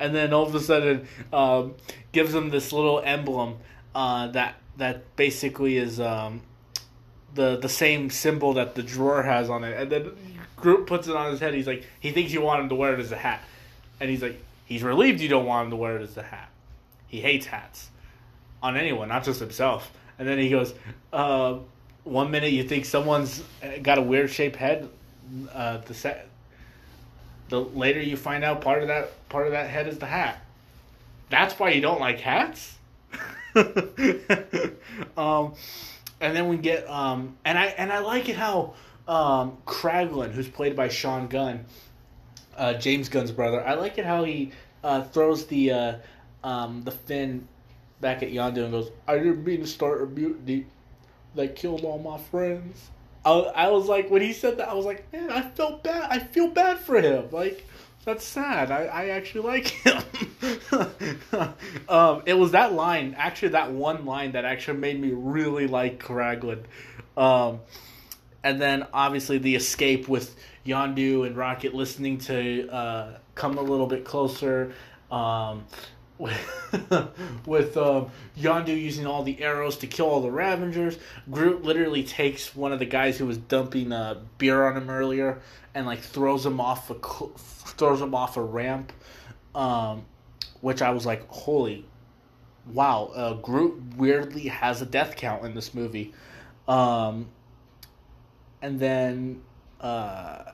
[0.00, 1.74] And then all of a sudden, um,
[2.12, 3.58] gives him this little emblem
[3.94, 6.40] uh, that that basically is um,
[7.34, 9.78] the the same symbol that the drawer has on it.
[9.78, 10.12] And then
[10.56, 11.52] Groot puts it on his head.
[11.52, 13.42] He's like, he thinks you want him to wear it as a hat,
[14.00, 16.48] and he's like, he's relieved you don't want him to wear it as a hat.
[17.08, 17.90] He hates hats
[18.62, 19.90] on anyone, not just himself.
[20.18, 20.74] And then he goes,
[21.12, 21.58] uh,
[22.04, 23.42] one minute you think someone's
[23.82, 24.88] got a weird shaped head,
[25.52, 26.28] uh, the set.
[27.48, 30.42] The later you find out part of that part of that head is the hat.
[31.30, 32.76] That's why you don't like hats.
[35.16, 35.54] um,
[36.20, 38.74] and then we get um, and I and I like it how
[39.06, 41.64] um, Kraglin, who's played by Sean Gunn,
[42.56, 43.66] uh, James Gunn's brother.
[43.66, 44.52] I like it how he
[44.84, 45.94] uh, throws the uh,
[46.44, 47.48] um, the fin
[48.00, 50.66] back at Yondu and goes, I didn't mean to start a mutiny
[51.34, 52.90] that killed all my friends.
[53.24, 56.10] I, I was like, when he said that, I was like, man, I felt bad.
[56.10, 57.28] I feel bad for him.
[57.30, 57.64] Like,
[58.04, 58.70] that's sad.
[58.70, 60.02] I, I actually like him.
[61.88, 66.02] um, it was that line, actually, that one line that actually made me really like
[66.02, 66.64] Kraglin.
[67.16, 67.60] Um,
[68.44, 73.86] and then obviously the escape with Yondu and Rocket listening to uh, come a little
[73.86, 74.72] bit closer
[75.10, 75.64] Um,
[76.18, 76.36] with
[77.46, 80.98] with um, Yondu using all the arrows to kill all the Ravagers.
[81.30, 85.40] Groot literally takes one of the guys who was dumping uh, beer on him earlier
[85.74, 86.94] and like throws him off a
[87.38, 88.92] throws him off a ramp,
[89.54, 90.04] um,
[90.60, 91.84] which I was like, holy,
[92.66, 93.10] wow!
[93.14, 96.12] Uh, Groot weirdly has a death count in this movie,
[96.66, 97.28] um,
[98.60, 99.42] and then.
[99.80, 100.52] Uh,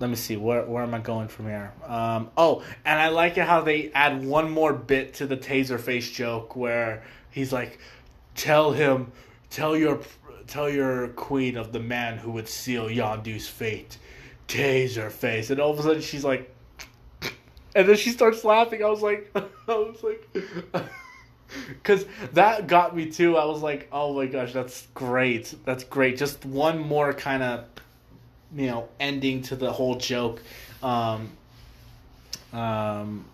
[0.00, 1.72] let me see where where am I going from here?
[1.86, 6.12] Um, oh, and I like it how they add one more bit to the Taserface
[6.12, 7.78] joke where he's like,
[8.34, 9.12] "Tell him,
[9.50, 10.00] tell your
[10.46, 13.98] tell your queen of the man who would seal Yondu's fate,
[14.46, 16.54] Taserface," and all of a sudden she's like,
[17.74, 18.82] and then she starts laughing.
[18.82, 20.84] I was like, I was like.
[21.82, 23.38] Cause that got me too.
[23.38, 25.54] I was like, "Oh my gosh, that's great!
[25.64, 27.64] That's great!" Just one more kind of
[28.54, 30.42] you know ending to the whole joke.
[30.82, 31.30] Um,
[32.52, 33.24] um,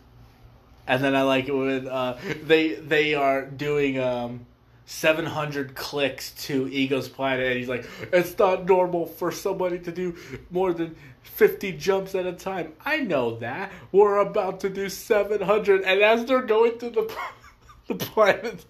[0.87, 4.47] and then I like it when uh, they they are doing um,
[4.87, 10.15] 700 clicks to Ego's planet, and he's like, "It's not normal for somebody to do
[10.51, 15.83] more than 50 jumps at a time." I know that we're about to do 700,
[15.83, 17.17] and as they're going through the
[17.87, 18.65] the planet,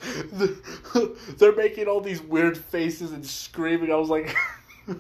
[1.39, 3.91] they're making all these weird faces and screaming.
[3.91, 4.35] I was like.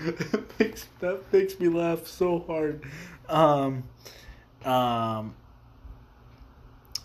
[0.58, 2.84] makes, that makes me laugh so hard.
[3.28, 3.84] Um,
[4.64, 5.34] um,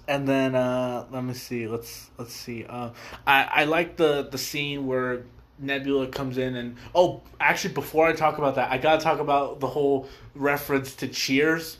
[0.07, 1.67] and then uh, let me see.
[1.67, 2.65] Let's let's see.
[2.65, 2.91] Uh,
[3.25, 5.23] I I like the the scene where
[5.57, 9.59] Nebula comes in and oh, actually, before I talk about that, I gotta talk about
[9.59, 11.77] the whole reference to Cheers.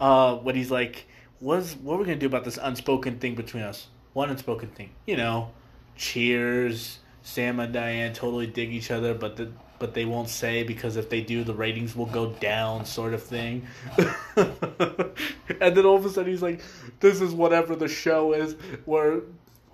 [0.00, 1.06] Uh, when he's like,
[1.40, 3.88] "Was what are we gonna do about this unspoken thing between us?
[4.12, 5.50] One unspoken thing, you know,
[5.96, 9.50] Cheers." Sam and Diane totally dig each other, but the
[9.84, 13.22] but they won't say because if they do, the ratings will go down, sort of
[13.22, 13.66] thing.
[14.38, 16.62] and then all of a sudden he's like,
[17.00, 18.54] "This is whatever the show is,
[18.86, 19.20] where."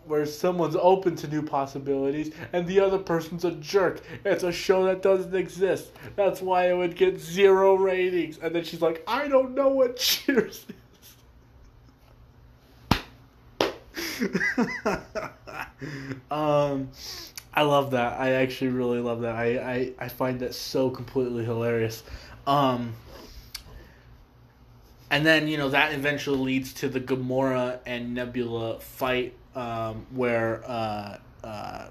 [0.07, 4.01] Where someone's open to new possibilities and the other person's a jerk.
[4.25, 5.93] It's a show that doesn't exist.
[6.17, 8.39] That's why it would get zero ratings.
[8.39, 10.67] And then she's like, I don't know what Cheers
[14.21, 14.31] is.
[16.33, 16.89] um,
[17.53, 18.21] I love that.
[18.21, 19.35] I actually really love that.
[19.35, 22.03] I, I, I find that so completely hilarious.
[22.47, 22.95] Um,
[25.11, 30.63] and then, you know, that eventually leads to the Gamora and Nebula fight um, where
[30.65, 31.87] uh, uh,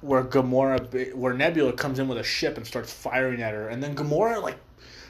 [0.00, 3.68] where Gamora where Nebula comes in with a ship and starts firing at her.
[3.68, 4.58] And then Gamora like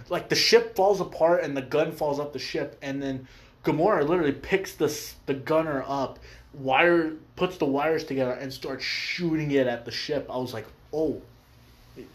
[0.09, 3.29] like the ship falls apart and the gun falls up the ship and then
[3.65, 6.19] Gamora literally picks the the gunner up
[6.55, 10.29] wire puts the wires together and starts shooting it at the ship.
[10.31, 11.21] I was like, oh.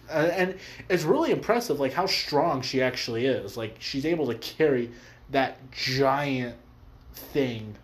[0.10, 0.56] And
[0.90, 3.56] it's really impressive, like how strong she actually is.
[3.56, 4.92] Like she's able to carry
[5.32, 6.56] that giant
[7.14, 7.76] thing.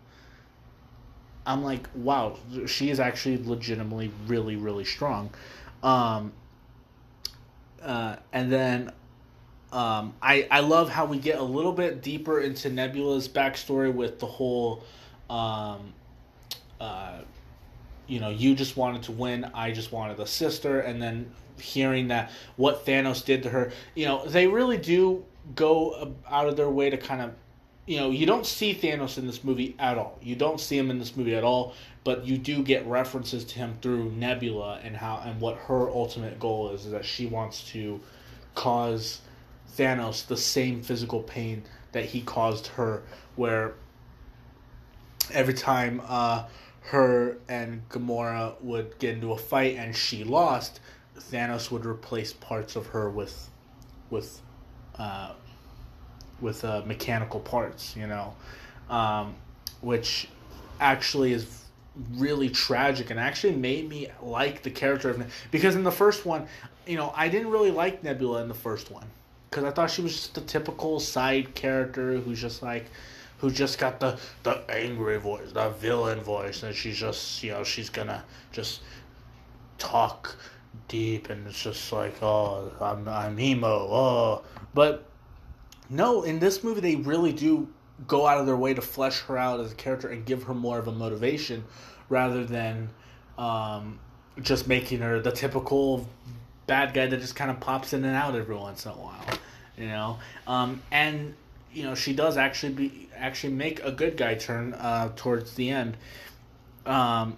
[1.46, 5.30] I'm like, wow, she is actually legitimately really, really strong.
[5.84, 6.34] Um,
[7.82, 8.92] uh, and then
[9.72, 14.20] um, I I love how we get a little bit deeper into Nebula's backstory with
[14.20, 14.84] the whole
[15.30, 15.94] um,
[16.80, 17.20] uh,
[18.08, 22.10] you know, you just wanted to win, I just wanted a sister, and then hearing
[22.10, 25.24] that what Thanos did to her, you know, they really do
[25.56, 27.34] go out of their way to kind of,
[27.86, 30.18] you know, you don't see Thanos in this movie at all.
[30.22, 33.56] You don't see him in this movie at all, but you do get references to
[33.56, 37.70] him through Nebula and how and what her ultimate goal is, is that she wants
[37.72, 38.00] to
[38.56, 39.22] cause
[39.78, 43.04] Thanos the same physical pain that he caused her,
[43.36, 43.74] where
[45.32, 46.46] every time uh,
[46.86, 50.80] her and Gamora would get into a fight and she lost,
[51.18, 53.50] Thanos would replace parts of her with
[54.10, 54.42] with
[54.98, 55.34] uh,
[56.42, 58.36] with uh, mechanical parts, you know,
[58.90, 59.36] um,
[59.82, 60.28] which
[60.80, 61.64] actually is
[62.14, 66.48] really tragic and actually made me like the character of because in the first one,
[66.86, 69.06] you know, I didn't really like Nebula in the first one
[69.50, 72.86] because I thought she was just a typical side character who's just like
[73.40, 77.64] who just got the the angry voice, the villain voice, and she's just you know
[77.64, 78.82] she's gonna just
[79.78, 80.36] talk
[80.88, 85.06] deep, and it's just like oh I'm I'm emo oh, but
[85.90, 87.68] no, in this movie they really do
[88.08, 90.54] go out of their way to flesh her out as a character and give her
[90.54, 91.64] more of a motivation
[92.10, 92.90] rather than
[93.38, 94.00] um,
[94.42, 96.08] just making her the typical
[96.68, 99.40] bad guy that just kind of pops in and out every once in a while
[99.78, 100.20] you know?
[100.48, 101.36] Um, and
[101.76, 105.70] you know she does actually be actually make a good guy turn uh, towards the
[105.70, 105.98] end,
[106.86, 107.38] um,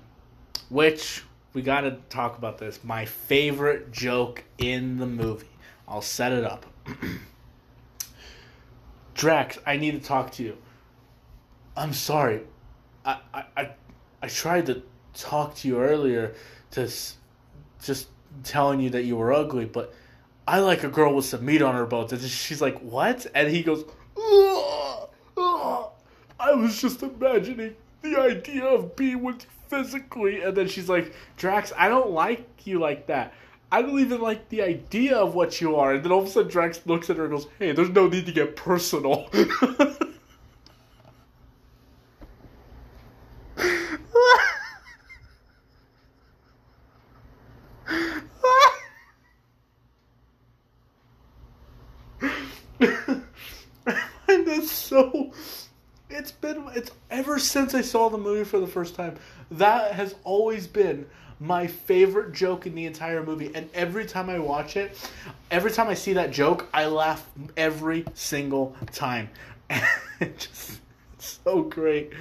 [0.69, 1.23] which
[1.53, 2.83] we got to talk about this.
[2.83, 5.49] My favorite joke in the movie.
[5.87, 6.67] I'll set it up.
[9.15, 10.57] Drax, I need to talk to you.
[11.75, 12.41] I'm sorry.
[13.03, 13.69] I, I,
[14.21, 14.83] I, tried to
[15.13, 16.35] talk to you earlier
[16.71, 16.91] to
[17.81, 18.07] just
[18.43, 19.93] telling you that you were ugly, but
[20.47, 22.11] I like a girl with some meat on her bones.
[22.11, 23.25] And she's like, what?
[23.33, 23.96] And he goes, "Ugh, ugh.
[26.39, 30.41] I was just imagining the idea of being with you physically.
[30.41, 33.33] And then she's like, Drax, I don't like you like that.
[33.71, 35.93] I don't even like the idea of what you are.
[35.93, 38.07] And then all of a sudden, Drax looks at her and goes, Hey, there's no
[38.07, 39.29] need to get personal.
[54.29, 55.33] and that's so.
[56.09, 56.63] It's been.
[56.73, 56.91] It's
[57.37, 59.15] ever since I saw the movie for the first time.
[59.51, 61.05] That has always been
[61.39, 63.51] my favorite joke in the entire movie.
[63.53, 64.97] And every time I watch it,
[65.51, 69.29] every time I see that joke, I laugh every single time.
[70.19, 70.79] It's just
[71.13, 72.11] it's so great.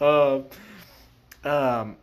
[0.00, 0.46] Um,
[1.44, 1.96] um,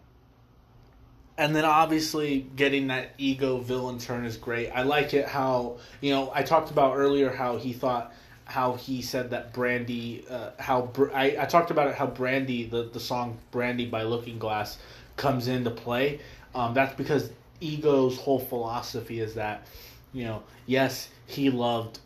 [1.38, 4.70] and then obviously getting that ego villain turn is great.
[4.70, 8.14] I like it how you know I talked about earlier how he thought
[8.52, 12.66] how he said that Brandy uh, how Br- I, I talked about it how Brandy
[12.66, 14.78] the the song Brandy by Looking Glass
[15.16, 16.20] comes into play.
[16.54, 17.32] Um, that's because
[17.62, 19.66] Ego's whole philosophy is that
[20.12, 21.99] you know yes he loved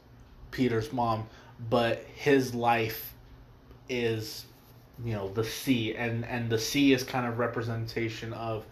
[0.52, 1.26] Peter's mom,
[1.68, 3.16] but his life
[3.90, 4.46] is
[5.04, 8.66] you know the sea and and the sea is kind of representation of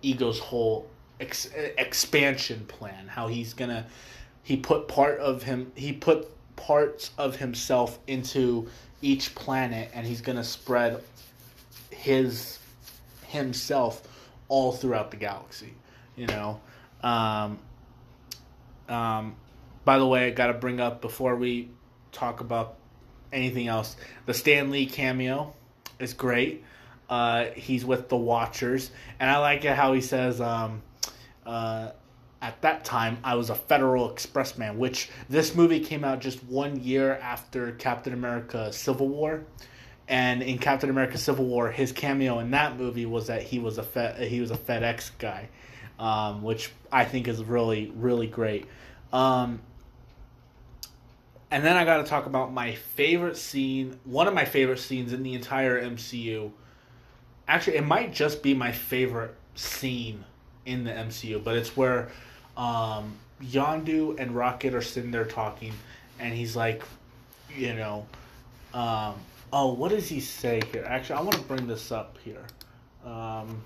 [0.00, 0.88] Ego's whole
[1.20, 3.86] ex- expansion plan how he's gonna
[4.42, 6.26] he put part of him he put
[6.66, 8.68] parts of himself into
[9.00, 11.02] each planet and he's gonna spread
[11.90, 12.58] his
[13.26, 14.02] himself
[14.48, 15.74] all throughout the galaxy
[16.16, 16.60] you know?
[17.02, 17.58] Um
[18.88, 19.36] um
[19.84, 21.68] by the way i gotta bring up before we
[22.10, 22.76] talk about
[23.32, 23.96] anything else
[24.26, 25.54] the Stan Lee cameo
[25.98, 26.64] is great.
[27.08, 30.82] Uh, he's with the Watchers, and I like it how he says, um,
[31.46, 31.90] uh,
[32.40, 36.42] "At that time, I was a Federal Express man." Which this movie came out just
[36.44, 39.44] one year after Captain America: Civil War,
[40.08, 43.78] and in Captain America: Civil War, his cameo in that movie was that he was
[43.78, 45.48] a Fed, he was a FedEx guy,
[45.98, 48.66] um, which I think is really really great.
[49.12, 49.60] Um,
[51.50, 55.12] and then I got to talk about my favorite scene, one of my favorite scenes
[55.12, 56.52] in the entire MCU
[57.48, 60.24] actually it might just be my favorite scene
[60.66, 62.10] in the MCU, but it's where
[62.58, 65.72] um, Yondu and Rocket are sitting there talking,
[66.18, 66.82] and he's like,
[67.56, 68.06] you know,
[68.74, 69.14] um,
[69.52, 70.84] oh, what does he say here?
[70.86, 72.44] Actually, I want to bring this up here.
[73.04, 73.62] Um,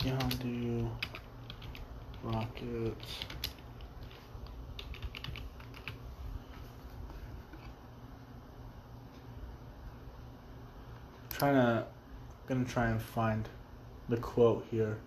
[0.00, 0.88] Yondu,
[2.22, 2.94] Rocket.
[11.30, 11.84] trying to
[12.46, 13.48] gonna try and find
[14.08, 14.98] the quote here.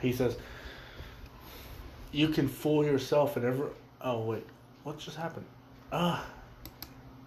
[0.00, 0.36] He says,
[2.12, 3.70] "You can fool yourself and ever."
[4.00, 4.46] Oh wait,
[4.82, 5.46] what just happened?
[5.92, 6.26] Ah,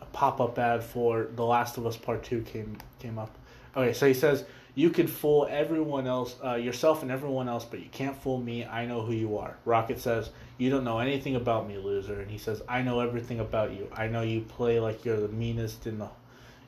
[0.02, 3.36] a pop-up ad for The Last of Us Part Two came came up.
[3.76, 4.46] Okay, so he says,
[4.76, 8.66] "You can fool everyone else, uh, yourself and everyone else, but you can't fool me.
[8.66, 12.32] I know who you are." Rocket says, "You don't know anything about me, loser." And
[12.32, 13.90] he says, "I know everything about you.
[13.96, 16.10] I know you play like you're the meanest in the,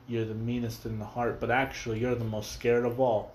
[0.06, 3.32] you're the meanest in the heart, but actually you're the most scared of all."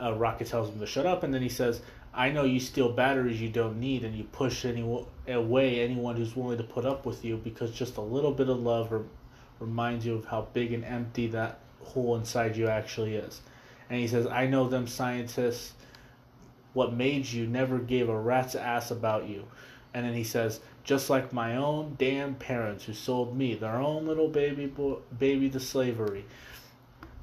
[0.00, 1.80] Uh, Rocket tells him to shut up, and then he says,
[2.12, 4.82] "I know you steal batteries you don't need, and you push any
[5.28, 8.60] away anyone who's willing to put up with you because just a little bit of
[8.60, 9.02] love re-
[9.60, 13.40] reminds you of how big and empty that hole inside you actually is."
[13.88, 15.74] And he says, "I know them scientists.
[16.72, 19.44] What made you never gave a rat's ass about you."
[19.92, 24.08] And then he says, "Just like my own damn parents who sold me, their own
[24.08, 26.24] little baby boy, baby to slavery."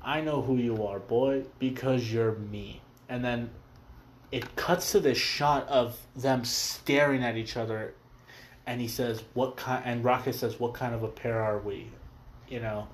[0.03, 2.81] I know who you are, boy, because you're me.
[3.07, 3.51] And then
[4.31, 7.93] it cuts to this shot of them staring at each other,
[8.65, 11.91] and he says, "What kind?" And Rocket says, "What kind of a pair are we?"
[12.47, 12.87] You know.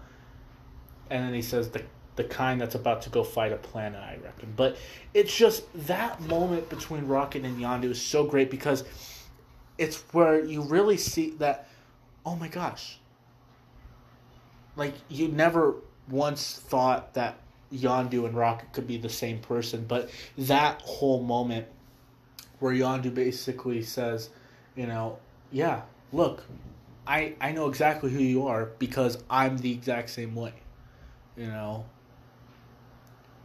[1.10, 1.84] And then he says, "The
[2.16, 4.78] the kind that's about to go fight a planet, I reckon." But
[5.14, 8.84] it's just that moment between Rocket and Yondu is so great because
[9.78, 11.70] it's where you really see that.
[12.26, 12.98] Oh my gosh.
[14.76, 15.76] Like you never
[16.10, 17.38] once thought that
[17.74, 21.68] Yondu and Rocket could be the same person, but that whole moment
[22.60, 24.30] where Yondu basically says,
[24.76, 25.18] you know,
[25.52, 25.82] yeah,
[26.12, 26.44] look,
[27.06, 30.54] I I know exactly who you are because I'm the exact same way.
[31.36, 31.86] You know,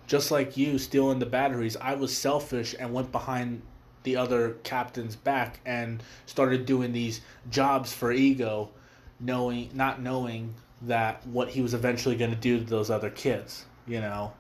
[0.06, 3.62] just like you stealing the batteries, I was selfish and went behind
[4.02, 8.70] the other captain's back and started doing these jobs for Ego,
[9.20, 10.54] knowing not knowing
[10.86, 14.32] that what he was eventually going to do to those other kids, you know,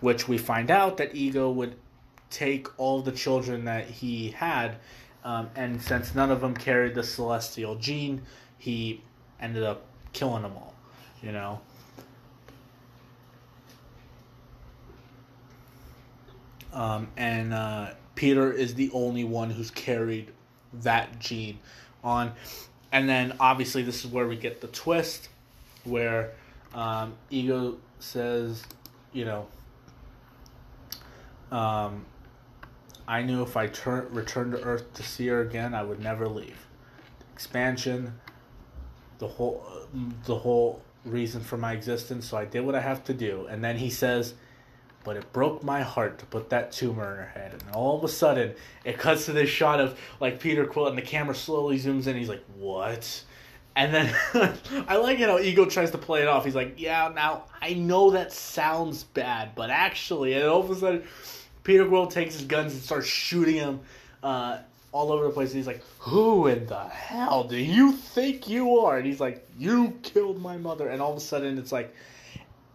[0.00, 1.76] which we find out that Ego would
[2.30, 4.76] take all the children that he had,
[5.24, 8.22] um, and since none of them carried the celestial gene,
[8.58, 9.02] he
[9.40, 10.74] ended up killing them all,
[11.22, 11.60] you know.
[16.72, 20.30] Um, and uh, Peter is the only one who's carried
[20.74, 21.58] that gene
[22.04, 22.32] on.
[22.92, 25.28] And then obviously, this is where we get the twist
[25.86, 26.32] where
[26.74, 28.64] um, Ego says,
[29.12, 29.46] you know,
[31.50, 32.04] um,
[33.08, 36.28] I knew if I turn returned to Earth to see her again, I would never
[36.28, 36.66] leave.
[37.32, 38.18] Expansion,
[39.18, 39.64] the whole
[40.24, 42.28] the whole reason for my existence.
[42.28, 43.46] So I did what I have to do.
[43.48, 44.34] And then he says,
[45.06, 47.52] but it broke my heart to put that tumor in her head.
[47.52, 50.98] And all of a sudden, it cuts to this shot of like Peter Quill, and
[50.98, 52.16] the camera slowly zooms in.
[52.16, 53.22] He's like, "What?"
[53.76, 54.14] And then
[54.88, 56.44] I like it how Ego tries to play it off.
[56.44, 60.74] He's like, "Yeah, now I know that sounds bad, but actually," and all of a
[60.74, 61.04] sudden,
[61.62, 63.80] Peter Quill takes his guns and starts shooting him
[64.22, 64.58] uh,
[64.92, 65.50] all over the place.
[65.50, 69.46] And he's like, "Who in the hell do you think you are?" And he's like,
[69.58, 71.94] "You killed my mother." And all of a sudden, it's like,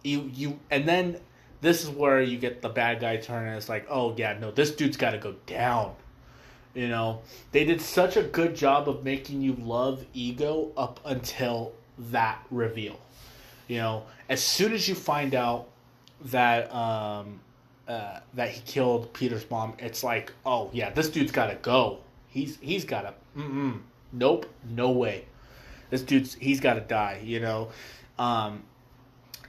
[0.04, 1.18] you you, and then
[1.62, 4.50] this is where you get the bad guy turn and it's like, oh yeah, no,
[4.50, 5.94] this dude's got to go down.
[6.74, 7.20] You know,
[7.50, 12.98] they did such a good job of making you love Ego up until that reveal.
[13.68, 15.68] You know, as soon as you find out
[16.26, 17.40] that um,
[17.86, 21.98] uh, that he killed Peter's mom, it's like, oh yeah, this dude's got to go.
[22.28, 23.14] He's he's got to.
[24.12, 25.26] Nope, no way.
[25.90, 27.20] This dude's he's got to die.
[27.22, 27.68] You know,
[28.18, 28.62] um,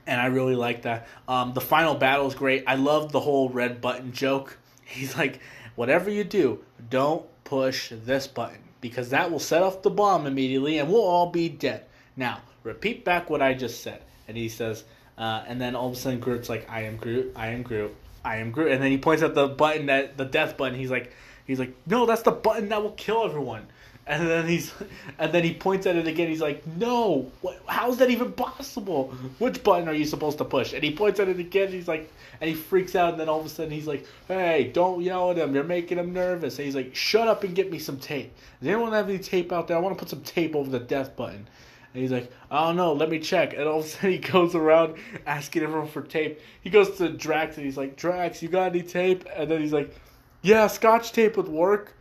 [0.06, 1.08] and I really like that.
[1.28, 2.64] Um, the final battle is great.
[2.68, 4.58] I love the whole red button joke.
[4.86, 5.40] He's like,
[5.76, 6.60] whatever you do,
[6.90, 11.30] don't push this button because that will set off the bomb immediately and we'll all
[11.30, 11.86] be dead.
[12.16, 14.02] Now, repeat back what I just said.
[14.28, 14.84] And he says,
[15.18, 17.96] uh, and then all of a sudden Groot's like, I am Groot, I am Groot,
[18.24, 18.72] I am Groot.
[18.72, 20.78] And then he points at the button that the death button.
[20.78, 21.14] He's like,
[21.46, 23.68] he's like, no, that's the button that will kill everyone.
[24.06, 24.74] And then he's,
[25.18, 26.28] and then he points at it again.
[26.28, 29.14] He's like, "No, what, how's that even possible?
[29.40, 31.72] Which button are you supposed to push?" And he points at it again.
[31.72, 33.12] he's like, and he freaks out.
[33.12, 35.56] And then all of a sudden, he's like, "Hey, don't yell at him.
[35.56, 38.34] You're making him nervous." And he's like, "Shut up and get me some tape.
[38.60, 39.78] Does anyone have any tape out there?
[39.78, 41.48] I want to put some tape over the death button."
[41.94, 42.92] And he's like, "I don't know.
[42.92, 44.96] Let me check." And all of a sudden, he goes around
[45.26, 46.42] asking everyone for tape.
[46.62, 49.74] He goes to Drax and he's like, "Drax, you got any tape?" And then he's
[49.74, 49.96] like,
[50.42, 51.96] "Yeah, Scotch tape would work."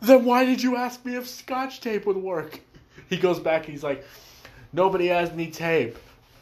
[0.00, 2.60] Then why did you ask me if scotch tape would work?
[3.08, 4.04] He goes back and he's like,
[4.72, 5.96] Nobody has any tape.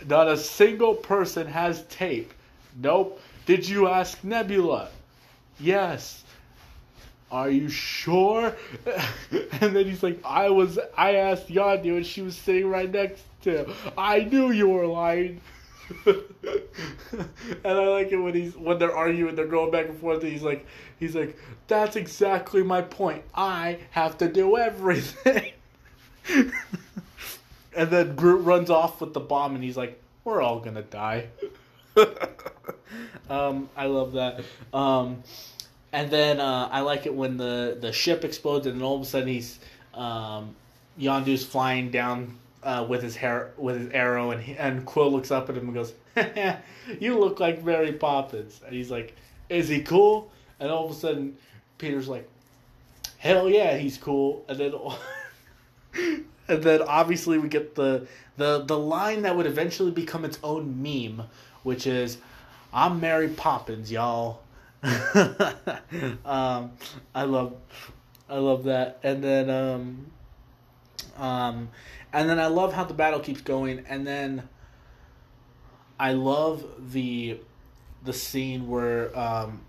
[0.06, 2.32] Not a single person has tape.
[2.80, 3.20] Nope.
[3.46, 4.88] Did you ask Nebula?
[5.60, 6.24] Yes.
[7.30, 8.54] Are you sure?
[9.60, 13.22] and then he's like, I was I asked Yondu and she was sitting right next
[13.42, 13.74] to him.
[13.96, 15.40] I knew you were lying.
[16.06, 17.28] and
[17.64, 20.22] I like it when he's when they're arguing, they're going back and forth.
[20.22, 20.66] And he's like,
[20.98, 23.22] he's like, that's exactly my point.
[23.34, 25.52] I have to do everything.
[26.28, 31.28] and then Groot runs off with the bomb, and he's like, we're all gonna die.
[33.30, 34.40] um, I love that.
[34.74, 35.22] Um,
[35.92, 39.04] and then uh, I like it when the the ship explodes, and all of a
[39.04, 39.58] sudden he's
[39.94, 40.56] um,
[40.98, 45.30] Yondu's flying down uh, with his hair with his arrow, and he, and Quill looks
[45.30, 45.94] up at him and goes,
[47.00, 49.14] "You look like Mary Poppins." And he's like,
[49.48, 51.36] "Is he cool?" And all of a sudden,
[51.78, 52.28] Peter's like,
[53.18, 54.74] "Hell yeah, he's cool." And then,
[56.48, 60.82] and then obviously we get the the the line that would eventually become its own
[60.82, 61.22] meme,
[61.62, 62.18] which is,
[62.72, 64.40] "I'm Mary Poppins, y'all."
[64.82, 66.72] um,
[67.14, 67.54] I love,
[68.28, 68.98] I love that.
[69.04, 70.06] And then, um,
[71.16, 71.68] um,
[72.16, 74.48] and then I love how the battle keeps going, and then
[76.00, 77.38] I love the
[78.04, 79.60] the scene where um,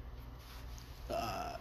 [1.10, 1.58] uh,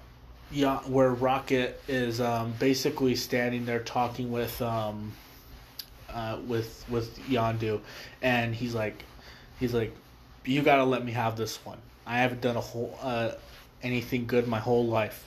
[0.53, 5.13] yeah, where Rocket is um, basically standing there talking with um,
[6.09, 7.81] uh, with with Yondu,
[8.23, 9.03] and he's like,
[9.59, 9.93] he's like,
[10.45, 11.79] you gotta let me have this one.
[12.07, 13.33] I haven't done a whole uh,
[13.83, 15.25] anything good my whole life.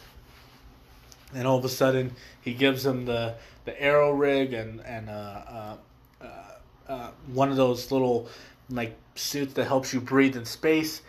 [1.33, 3.35] And all of a sudden, he gives him the
[3.69, 5.77] the arrow rig and and uh, uh,
[6.21, 8.27] uh, uh, one of those little
[8.69, 11.01] like suits that helps you breathe in space.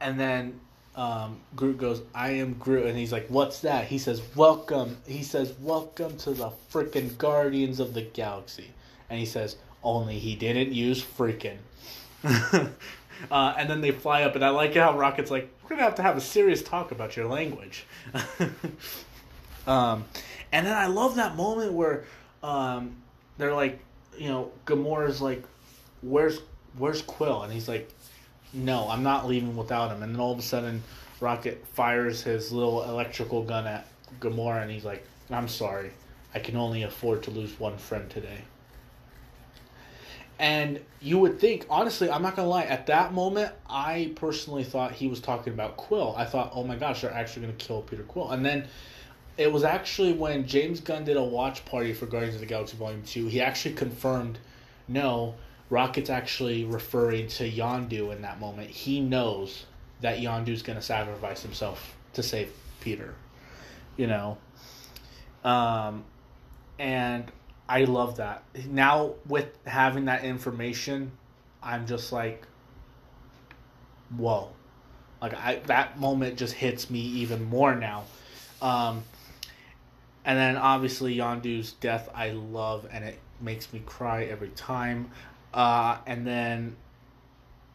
[0.00, 0.60] And then
[0.94, 5.22] um, Groot goes, "I am Groot," and he's like, "What's that?" He says, "Welcome." He
[5.22, 8.70] says, "Welcome to the freaking Guardians of the Galaxy,"
[9.10, 11.58] and he says, "Only he didn't use freaking."
[12.24, 15.96] uh, and then they fly up, and I like how Rocket's like, "We're gonna have
[15.96, 17.86] to have a serious talk about your language."
[19.66, 20.04] um,
[20.54, 22.04] and then I love that moment where
[22.40, 22.94] um,
[23.38, 23.80] they're like,
[24.16, 25.42] you know, Gamora's like,
[26.00, 26.40] "Where's
[26.78, 27.90] Where's Quill?" And he's like,
[28.52, 30.84] "No, I'm not leaving without him." And then all of a sudden,
[31.18, 33.88] Rocket fires his little electrical gun at
[34.20, 35.90] Gamora, and he's like, "I'm sorry,
[36.32, 38.42] I can only afford to lose one friend today."
[40.38, 42.62] And you would think, honestly, I'm not gonna lie.
[42.64, 46.14] At that moment, I personally thought he was talking about Quill.
[46.16, 48.30] I thought, oh my gosh, they're actually gonna kill Peter Quill.
[48.30, 48.68] And then
[49.36, 52.76] it was actually when James Gunn did a watch party for Guardians of the Galaxy
[52.76, 53.26] Volume Two.
[53.26, 54.38] He actually confirmed,
[54.86, 55.34] no,
[55.70, 58.70] Rocket's actually referring to Yondu in that moment.
[58.70, 59.66] He knows
[60.00, 63.14] that Yondu's gonna sacrifice himself to save Peter.
[63.96, 64.38] You know.
[65.44, 66.04] Um,
[66.78, 67.30] and
[67.68, 68.44] I love that.
[68.68, 71.12] Now with having that information,
[71.62, 72.46] I'm just like,
[74.16, 74.50] whoa,
[75.20, 78.04] like I that moment just hits me even more now.
[78.62, 79.02] Um,
[80.24, 85.10] and then obviously Yondu's death, I love, and it makes me cry every time.
[85.52, 86.76] Uh, and then,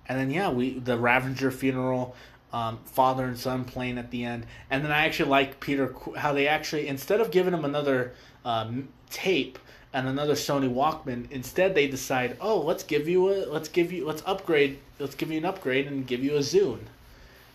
[0.07, 2.15] and then yeah, we the Ravager funeral.
[2.51, 6.33] Um, father and son playing at the end, and then I actually like Peter how
[6.33, 9.59] they actually instead of giving him another um, tape,
[9.93, 11.29] and another Sony Walkman.
[11.31, 15.31] Instead, they decide, oh, let's give you a, let's give you, let's upgrade, let's give
[15.31, 16.79] you an upgrade and give you a Zune.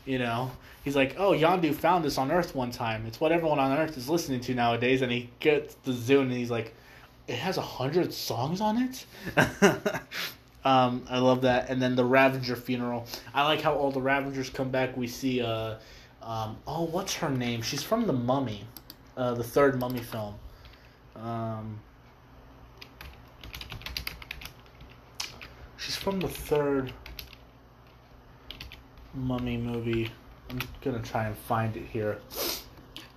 [0.05, 0.51] You know,
[0.85, 3.07] he's like, oh, Yondu found this on Earth one time.
[3.07, 5.01] It's what everyone on Earth is listening to nowadays.
[5.01, 6.75] And he gets the Zune and he's like,
[7.27, 9.07] it has a hundred songs on it.
[10.65, 11.71] um, I love that.
[11.71, 13.07] And then the Ravager funeral.
[13.33, 14.95] I like how all the Ravagers come back.
[14.95, 15.77] We see, uh,
[16.23, 17.63] um, oh, what's her name?
[17.63, 18.65] She's from the Mummy,
[19.17, 20.35] uh, the third Mummy film.
[21.17, 21.81] Um,
[25.79, 26.93] she's from the third
[29.15, 30.11] Mummy movie.
[30.51, 32.19] I'm gonna try and find it here.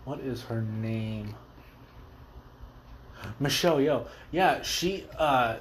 [0.06, 1.36] What is her name?
[3.40, 4.08] Michelle Yeoh.
[4.32, 5.06] Yeah, she.
[5.18, 5.58] Uh,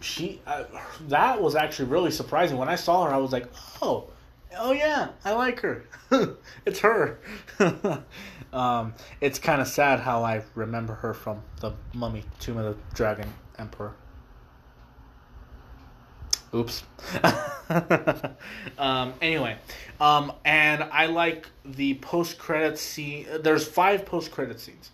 [0.00, 0.40] she.
[0.46, 0.64] Uh,
[1.08, 2.56] that was actually really surprising.
[2.58, 3.48] When I saw her, I was like,
[3.82, 4.08] oh,
[4.56, 5.84] oh yeah, I like her.
[6.66, 7.18] it's her.
[8.52, 12.94] um, it's kind of sad how I remember her from the Mummy Tomb of the
[12.94, 13.94] Dragon Emperor.
[16.54, 16.82] Oops.
[18.78, 19.58] um, anyway,
[20.00, 23.26] um, and I like the post credit scene.
[23.42, 24.90] There's five post credit scenes.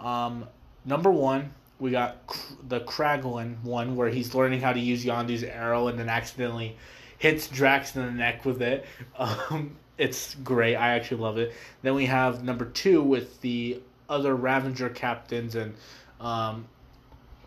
[0.00, 0.46] Um,
[0.84, 2.28] number one, we got
[2.68, 6.76] the Kraglin one where he's learning how to use Yondu's arrow and then accidentally
[7.18, 8.86] hits Drax in the neck with it.
[9.18, 10.76] Um, it's great.
[10.76, 11.52] I actually love it.
[11.82, 15.74] Then we have number two with the other Ravager captains and
[16.20, 16.66] um,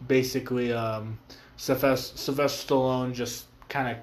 [0.05, 1.17] basically um,
[1.55, 3.97] Sylvester, Sylvester Stallone just kind of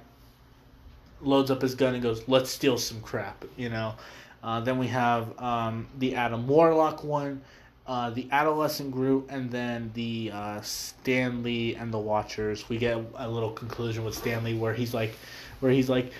[1.21, 3.95] loads up his gun and goes, "Let's steal some crap," you know.
[4.43, 7.43] Uh, then we have um, the Adam Warlock one,
[7.87, 12.69] uh, the Adolescent Groot, and then the uh, Stan Lee and the Watchers.
[12.69, 15.15] We get a little conclusion with Stan Lee where he's like,
[15.61, 16.13] where he's like,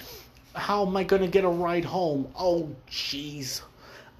[0.55, 3.63] "How am I gonna get a ride home?" Oh, jeez.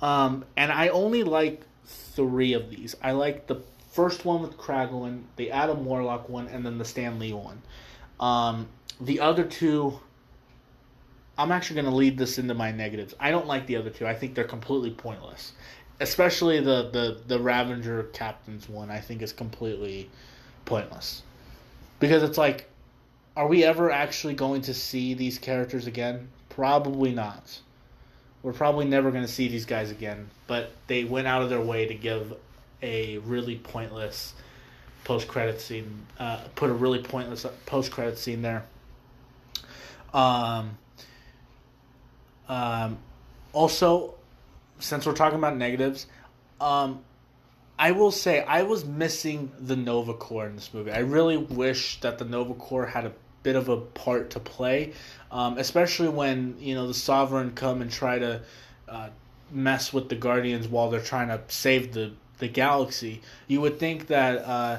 [0.01, 2.97] Um, and I only like three of these.
[3.03, 3.61] I like the
[3.93, 7.61] first one with Kraglin, the Adam Warlock one, and then the Stan Lee one.
[8.21, 8.69] Um,
[9.01, 9.99] the other two,
[11.37, 13.15] I'm actually going to lead this into my negatives.
[13.21, 14.07] I don't like the other two.
[14.07, 15.53] I think they're completely pointless.
[16.01, 20.11] Especially the, the, the Ravager Captains one, I think is completely
[20.65, 21.23] pointless.
[22.01, 22.69] Because it's like,
[23.37, 26.29] are we ever actually going to see these characters again?
[26.49, 27.61] Probably not.
[28.43, 30.29] We're probably never going to see these guys again.
[30.47, 32.35] But they went out of their way to give
[32.83, 34.35] a really pointless
[35.05, 38.65] post credit scene, uh, put a really pointless post credit scene there.
[40.15, 40.79] Um,
[42.49, 42.99] um,
[43.53, 44.15] also,
[44.79, 46.07] since we're talking about negatives,
[46.61, 47.01] um,
[47.79, 50.91] I will say I was missing the Nova Corps in this movie.
[50.91, 54.95] I really wish that the Nova Corps had a bit of a part to play,
[55.31, 58.43] um, especially when you know the Sovereign come and try to
[58.89, 59.09] uh,
[59.53, 63.21] mess with the Guardians while they're trying to save the the galaxy.
[63.47, 64.39] You would think that.
[64.39, 64.79] Uh,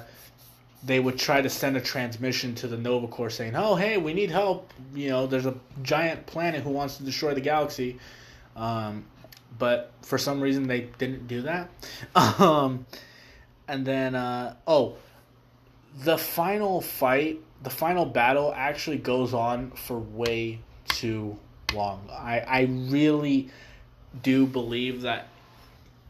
[0.83, 4.13] they would try to send a transmission to the Nova Corps saying, "Oh, hey, we
[4.13, 4.71] need help.
[4.93, 7.99] You know, there's a giant planet who wants to destroy the galaxy."
[8.55, 9.05] Um,
[9.57, 11.69] but for some reason, they didn't do that.
[12.39, 12.85] Um,
[13.67, 14.95] and then, uh, oh,
[16.03, 21.37] the final fight the final battle actually goes on for way too
[21.73, 22.07] long.
[22.11, 23.49] I I really
[24.23, 25.27] do believe that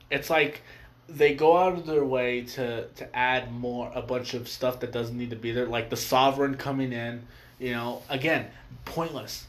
[0.10, 0.62] it's like
[1.10, 4.92] they go out of their way to to add more a bunch of stuff that
[4.92, 7.26] doesn't need to be there like the sovereign coming in
[7.58, 8.48] you know again
[8.86, 9.46] pointless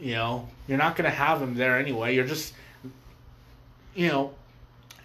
[0.00, 0.46] you know?
[0.68, 2.52] You're not to have him there anyway you're just
[3.94, 4.34] you know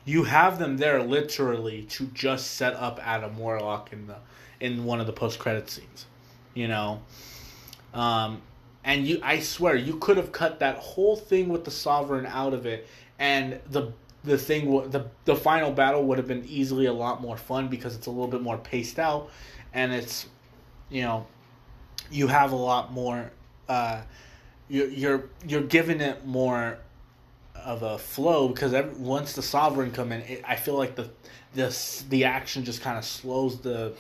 [0.06, 4.18] you have them there literally to just set up Adam Warlock in the
[4.60, 6.06] in one of the post credit scenes
[6.54, 7.02] you know?
[7.94, 8.42] Um
[8.84, 12.54] and you I swear you could have cut that whole thing with the sovereign out
[12.54, 12.88] of it
[13.20, 13.92] and the
[14.24, 17.96] the thing the the final battle would have been easily a lot more fun because
[17.96, 19.30] it's a little bit more paced out
[19.74, 20.28] and it's
[20.90, 21.26] you know
[22.12, 23.32] you have a lot more
[23.68, 24.02] uh
[24.70, 26.78] you you're you're giving it more
[27.56, 31.10] of a flow because every, once the sovereign come in it, I feel like the
[31.54, 33.94] this the action just kind of slows the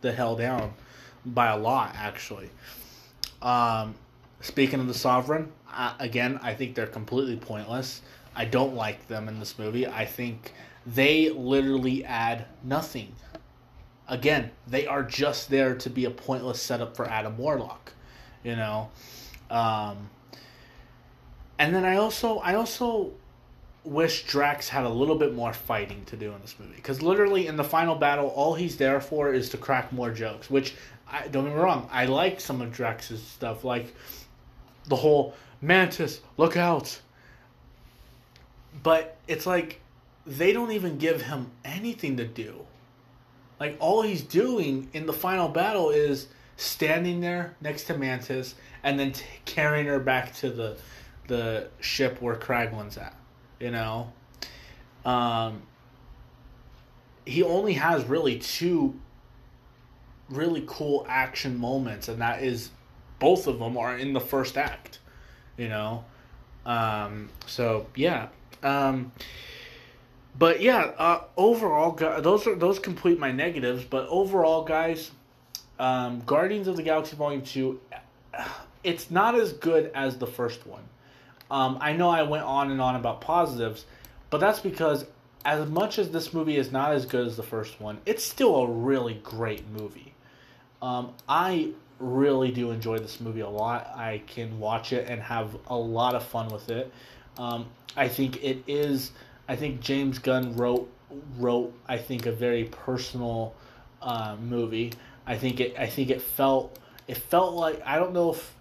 [0.00, 0.74] the hell down
[1.24, 2.50] by a lot actually.
[3.40, 3.94] Um
[4.40, 8.02] speaking of the sovereign uh, again I think they're completely pointless
[8.34, 9.86] I don't like them in this movie.
[9.86, 10.52] I think
[10.86, 13.14] they literally add nothing.
[14.08, 17.92] Again, they are just there to be a pointless setup for Adam Warlock,
[18.42, 18.90] you know.
[19.50, 20.10] Um,
[21.58, 23.12] and then I also I also
[23.84, 27.46] wish Drax had a little bit more fighting to do in this movie because literally
[27.46, 30.50] in the final battle, all he's there for is to crack more jokes.
[30.50, 30.74] Which
[31.10, 33.94] I don't get me wrong, I like some of Drax's stuff, like
[34.86, 37.00] the whole Mantis, look out,
[38.82, 39.80] but it's like
[40.26, 42.66] they don't even give him anything to do.
[43.60, 48.98] Like all he's doing in the final battle is standing there next to Mantis and
[48.98, 50.76] then t- carrying her back to the
[51.26, 53.16] the ship where Kraglin's at.
[53.60, 54.12] You know,
[55.04, 55.62] um,
[57.24, 58.98] he only has really two
[60.28, 62.70] really cool action moments, and that is
[63.18, 64.98] both of them are in the first act.
[65.56, 66.04] You know,
[66.66, 68.28] um, so yeah,
[68.64, 69.12] um,
[70.36, 73.84] but yeah, uh, overall, those are those complete my negatives.
[73.84, 75.10] But overall, guys,
[75.78, 77.80] um, Guardians of the Galaxy Volume Two,
[78.82, 80.82] it's not as good as the first one.
[81.50, 83.84] Um, I know I went on and on about positives,
[84.30, 85.06] but that's because
[85.44, 88.56] as much as this movie is not as good as the first one, it's still
[88.56, 90.14] a really great movie.
[90.82, 93.86] Um, I really do enjoy this movie a lot.
[93.94, 96.92] I can watch it and have a lot of fun with it.
[97.38, 97.66] Um,
[97.96, 99.12] I think it is.
[99.48, 100.90] I think James Gunn wrote
[101.38, 101.72] wrote.
[101.86, 103.54] I think a very personal
[104.02, 104.92] uh, movie.
[105.26, 105.74] I think it.
[105.78, 106.78] I think it felt.
[107.06, 108.54] It felt like I don't know if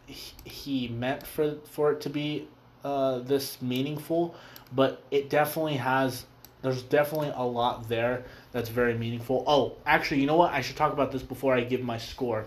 [0.44, 2.48] he meant for for it to be
[2.84, 4.36] uh, this meaningful,
[4.74, 6.26] but it definitely has.
[6.62, 9.44] There's definitely a lot there that's very meaningful.
[9.48, 10.54] Oh, actually, you know what?
[10.54, 12.46] I should talk about this before I give my score.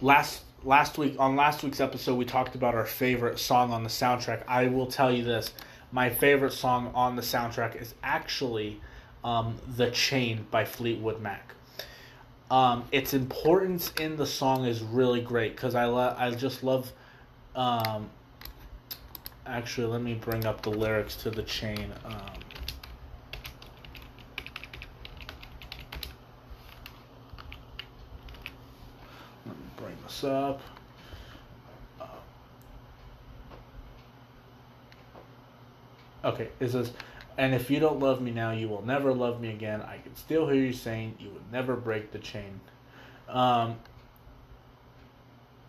[0.00, 3.88] Last last week on last week's episode we talked about our favorite song on the
[3.88, 4.42] soundtrack.
[4.46, 5.52] I will tell you this:
[5.90, 8.80] my favorite song on the soundtrack is actually
[9.24, 11.54] um, "The Chain" by Fleetwood Mac.
[12.50, 16.92] Um, its importance in the song is really great because I lo- I just love.
[17.56, 18.10] Um,
[19.46, 22.30] actually, let me bring up the lyrics to "The Chain." Um,
[30.20, 30.60] this up.
[36.24, 36.92] Okay, it says,
[37.36, 39.80] and if you don't love me now, you will never love me again.
[39.80, 42.60] I can still hear you saying you would never break the chain.
[43.28, 43.76] Um,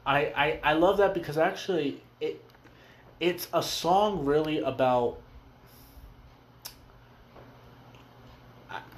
[0.06, 2.44] I, I I love that because actually it
[3.20, 5.20] it's a song really about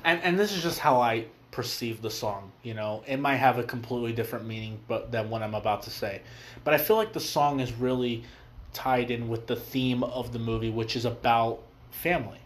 [0.06, 2.52] and and this is just how I perceive the song.
[2.64, 5.90] You know, it might have a completely different meaning, but than what I'm about to
[5.90, 6.22] say.
[6.64, 8.24] But I feel like the song is really
[8.74, 12.40] tied in with the theme of the movie, which is about family.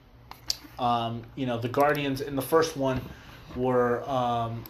[0.79, 2.99] Um, you know, the Guardians in the first one
[3.55, 4.63] were um,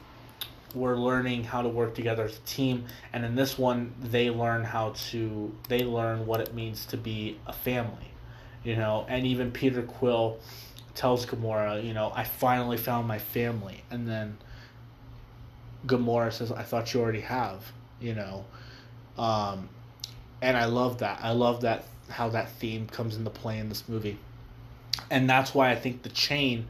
[0.75, 4.63] were learning how to work together as a team, and in this one, they learn
[4.63, 8.11] how to they learn what it means to be a family.
[8.63, 10.39] You know, and even Peter Quill
[10.95, 13.83] tells Gamora, you know, I finally found my family.
[13.91, 14.37] And then
[15.85, 17.61] Gamora says, I thought you already have,
[17.99, 18.45] you know.
[19.17, 19.69] Um,
[20.41, 21.19] and I love that.
[21.21, 24.17] I love that how that theme comes into play in this movie.
[25.09, 26.67] And that's why I think the chain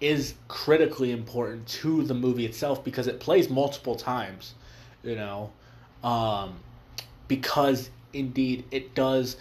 [0.00, 4.54] is critically important to the movie itself because it plays multiple times,
[5.02, 5.50] you know.
[6.02, 6.56] Um,
[7.28, 9.36] because indeed it does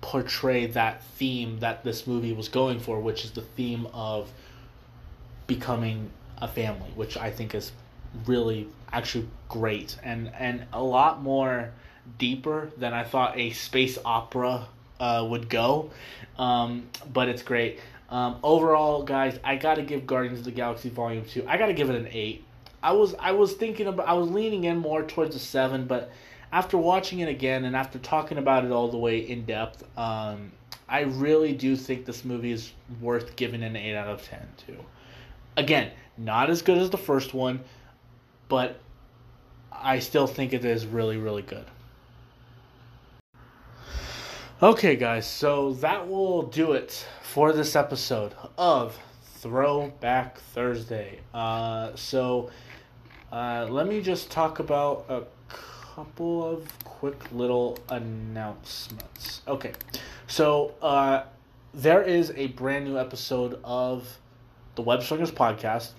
[0.00, 4.30] portray that theme that this movie was going for, which is the theme of
[5.46, 7.72] becoming a family, which I think is
[8.26, 11.70] really actually great and and a lot more
[12.18, 14.66] deeper than I thought a space opera
[14.98, 15.90] uh, would go.
[16.38, 17.78] Um, but it's great.
[18.08, 21.44] Um, overall, guys, I gotta give Guardians of the Galaxy Volume Two.
[21.46, 22.44] I gotta give it an eight.
[22.82, 26.10] I was I was thinking about I was leaning in more towards a seven, but
[26.52, 30.52] after watching it again and after talking about it all the way in depth, um,
[30.88, 34.76] I really do think this movie is worth giving an eight out of ten to.
[35.56, 37.60] Again, not as good as the first one,
[38.48, 38.80] but
[39.72, 41.64] I still think it is really really good.
[44.62, 48.98] Okay, guys, so that will do it for this episode of
[49.36, 51.20] Throwback Thursday.
[51.32, 52.50] Uh, so
[53.32, 55.22] uh, let me just talk about a
[56.00, 59.42] couple of quick little announcements.
[59.46, 59.72] Okay,
[60.28, 61.24] so uh,
[61.74, 64.18] there is a brand new episode of
[64.76, 65.90] the Web Slingers podcast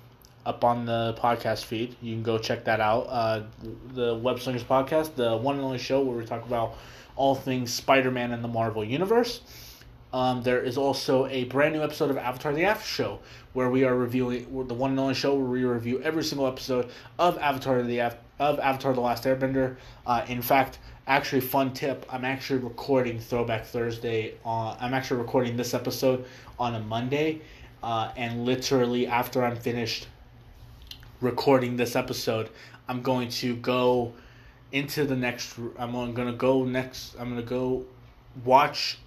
[0.44, 1.96] up on the podcast feed.
[2.02, 3.02] You can go check that out.
[3.02, 3.44] Uh,
[3.94, 6.78] the Web Slingers podcast, the one and only show where we talk about
[7.16, 9.42] all things Spider-Man and the Marvel Universe.
[10.14, 13.20] Um, there is also a brand new episode of Avatar: The After Show
[13.54, 16.90] where we are reviewing the one and only show where we review every single episode
[17.20, 18.00] of Avatar: The
[18.42, 19.78] of Avatar: The Last Airbender.
[20.06, 24.34] Uh, in fact, actually, fun tip: I'm actually recording Throwback Thursday.
[24.44, 26.26] On, I'm actually recording this episode
[26.60, 27.42] on a Monday,
[27.84, 30.08] uh, and literally after I'm finished
[31.22, 32.50] recording this episode,
[32.90, 34.14] I'm going to go
[34.72, 35.58] into the next.
[35.78, 37.16] I'm gonna go next.
[37.20, 37.86] I'm gonna go
[38.44, 38.98] watch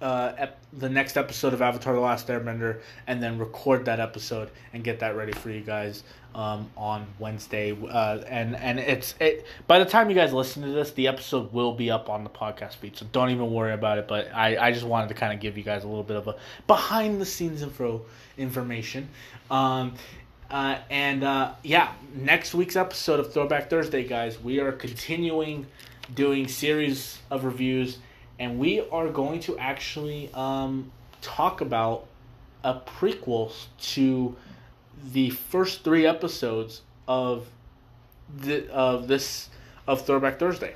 [0.00, 4.50] uh, ep- the next episode of Avatar: The Last Airbender, and then record that episode
[4.72, 6.02] and get that ready for you guys
[6.34, 7.72] um, on Wednesday.
[7.72, 9.46] Uh, and and it's it.
[9.66, 12.30] By the time you guys listen to this, the episode will be up on the
[12.30, 14.08] podcast feed, so don't even worry about it.
[14.08, 16.28] But I, I just wanted to kind of give you guys a little bit of
[16.28, 16.36] a
[16.66, 18.02] behind the scenes info
[18.38, 19.08] information.
[19.50, 19.94] Um,
[20.50, 25.66] uh, and uh, yeah, next week's episode of Throwback Thursday, guys, we are continuing
[26.14, 27.98] doing series of reviews,
[28.40, 32.06] and we are going to actually um, talk about
[32.64, 34.34] a prequel to
[35.12, 37.46] the first three episodes of
[38.34, 39.50] the of this
[39.86, 40.74] of Throwback Thursday.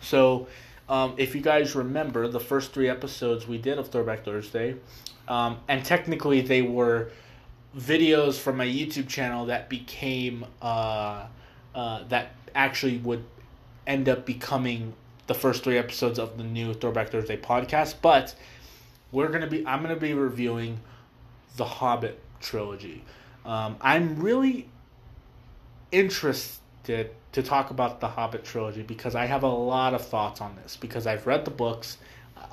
[0.00, 0.48] So,
[0.88, 4.76] um, if you guys remember the first three episodes we did of Throwback Thursday,
[5.28, 7.10] um, and technically they were
[7.76, 11.26] videos from my YouTube channel that became uh,
[11.74, 13.24] uh, that actually would
[13.86, 14.92] end up becoming
[15.26, 17.96] the first three episodes of the new Throwback Thursday podcast.
[18.02, 18.34] But
[19.12, 20.80] we're gonna be I'm gonna be reviewing
[21.56, 23.04] the Hobbit trilogy.
[23.44, 24.68] Um, I'm really
[25.92, 30.56] interested to talk about the Hobbit trilogy because I have a lot of thoughts on
[30.56, 31.98] this because I've read the books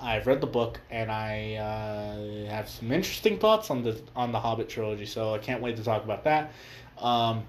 [0.04, 4.40] I've read the book and I uh, have some interesting thoughts on the on the
[4.40, 5.06] Hobbit trilogy.
[5.06, 6.52] So I can't wait to talk about that.
[6.98, 7.44] Um,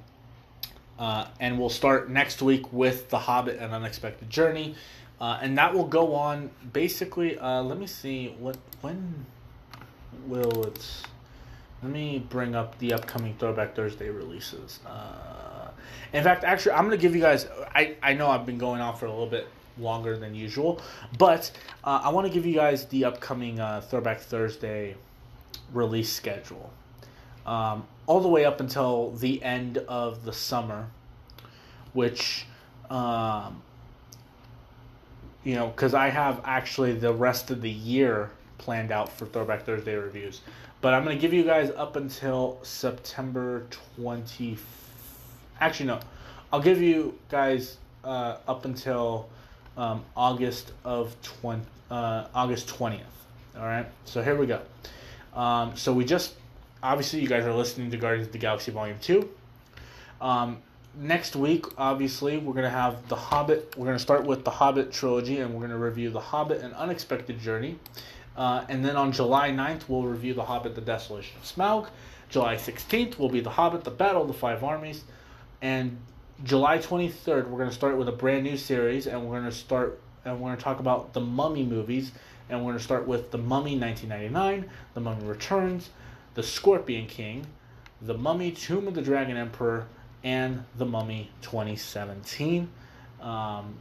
[0.99, 4.77] uh, and we'll start next week with the Hobbit: An Unexpected Journey,
[5.25, 7.39] uh, and that will go on basically.
[7.39, 9.25] Uh, let me see what when
[10.27, 10.87] will it.
[11.83, 14.81] Let me bring up the upcoming Throwback Thursday releases.
[14.87, 15.71] Uh,
[16.13, 17.47] in fact, actually, I'm gonna give you guys.
[17.75, 19.49] I I know I've been going on for a little bit
[19.79, 20.81] longer than usual.
[21.19, 21.51] But
[21.83, 24.97] uh, I want to give you guys the upcoming uh, Throwback Thursday
[25.73, 26.71] release schedule.
[27.47, 30.89] Um, all the way up until the end of the summer,
[31.93, 32.47] which,
[32.91, 33.63] um,
[35.45, 39.65] you know, because I have actually the rest of the year planned out for Throwback
[39.65, 40.41] Thursday reviews.
[40.81, 43.67] But I'm going to give you guys up until September
[43.97, 44.59] 20.
[45.61, 46.01] Actually, no.
[46.53, 49.29] I'll give you guys uh, up until
[49.77, 53.01] um, August of 20, uh, August 20th.
[53.57, 54.61] All right, so here we go.
[55.35, 56.35] Um, so we just,
[56.83, 59.29] obviously, you guys are listening to Guardians of the Galaxy Volume 2.
[60.21, 60.59] Um,
[60.97, 63.75] next week, obviously, we're going to have The Hobbit.
[63.77, 66.61] We're going to start with The Hobbit trilogy, and we're going to review The Hobbit
[66.61, 67.79] and Unexpected Journey.
[68.37, 71.89] Uh, and then on July 9th, we'll review The Hobbit The Desolation of Smaug.
[72.29, 75.05] July 16th will be The Hobbit The Battle of the Five Armies.
[75.63, 75.99] And
[76.43, 79.57] July 23rd, we're going to start with a brand new series, and we're going to
[79.57, 82.13] start and we're going to talk about the Mummy movies,
[82.49, 85.91] and we're going to start with the Mummy 1999, the Mummy Returns,
[86.35, 87.47] the Scorpion King,
[88.01, 89.87] the Mummy Tomb of the Dragon Emperor,
[90.25, 92.69] and the Mummy 2017.
[93.21, 93.77] Um,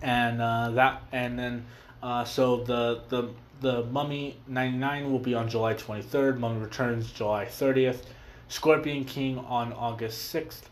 [0.00, 1.66] and uh, that and then
[2.02, 3.30] uh, so the the
[3.60, 8.02] the Mummy 99 will be on July 23rd, Mummy Returns July 30th,
[8.46, 10.68] Scorpion King on August 6th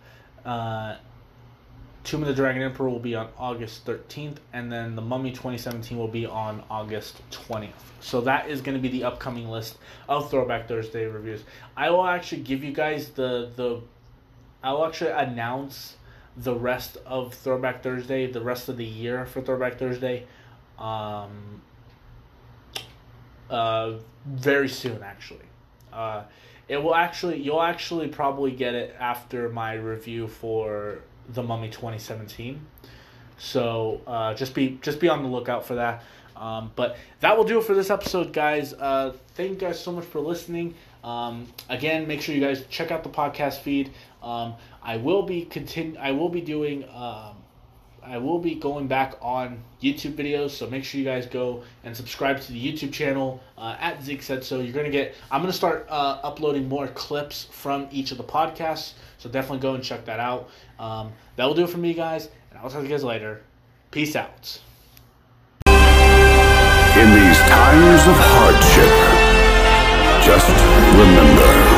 [0.46, 0.96] uh,
[2.04, 5.98] Tomb of the Dragon Emperor will be on August 13th, and then The Mummy 2017
[5.98, 7.70] will be on August 20th.
[8.00, 11.42] So that is going to be the upcoming list of Throwback Thursday reviews.
[11.76, 13.80] I will actually give you guys the the
[14.66, 15.96] I'll actually announce
[16.36, 20.26] the rest of Throwback Thursday, the rest of the year for Throwback Thursday,
[20.76, 21.62] um,
[23.48, 23.92] uh,
[24.26, 25.02] very soon.
[25.04, 25.46] Actually,
[25.92, 26.24] uh,
[26.68, 30.98] it will actually you'll actually probably get it after my review for
[31.28, 32.66] the Mummy twenty seventeen.
[33.38, 36.02] So uh, just be just be on the lookout for that.
[36.34, 38.74] Um, but that will do it for this episode, guys.
[38.74, 40.74] Uh, thank you guys so much for listening.
[41.06, 43.92] Um, again, make sure you guys check out the podcast feed.
[44.22, 45.96] Um, I will be continue.
[45.98, 46.84] I will be doing.
[46.92, 47.36] Um,
[48.02, 51.96] I will be going back on YouTube videos, so make sure you guys go and
[51.96, 54.60] subscribe to the YouTube channel uh, at Zeke said so.
[54.60, 55.14] You're gonna get.
[55.30, 59.74] I'm gonna start uh, uploading more clips from each of the podcasts, so definitely go
[59.74, 60.50] and check that out.
[60.78, 63.42] Um, that will do it for me, guys, and I'll talk to you guys later.
[63.92, 64.60] Peace out.
[66.96, 69.05] In these times of hardship,
[70.26, 70.50] just
[70.98, 71.75] remember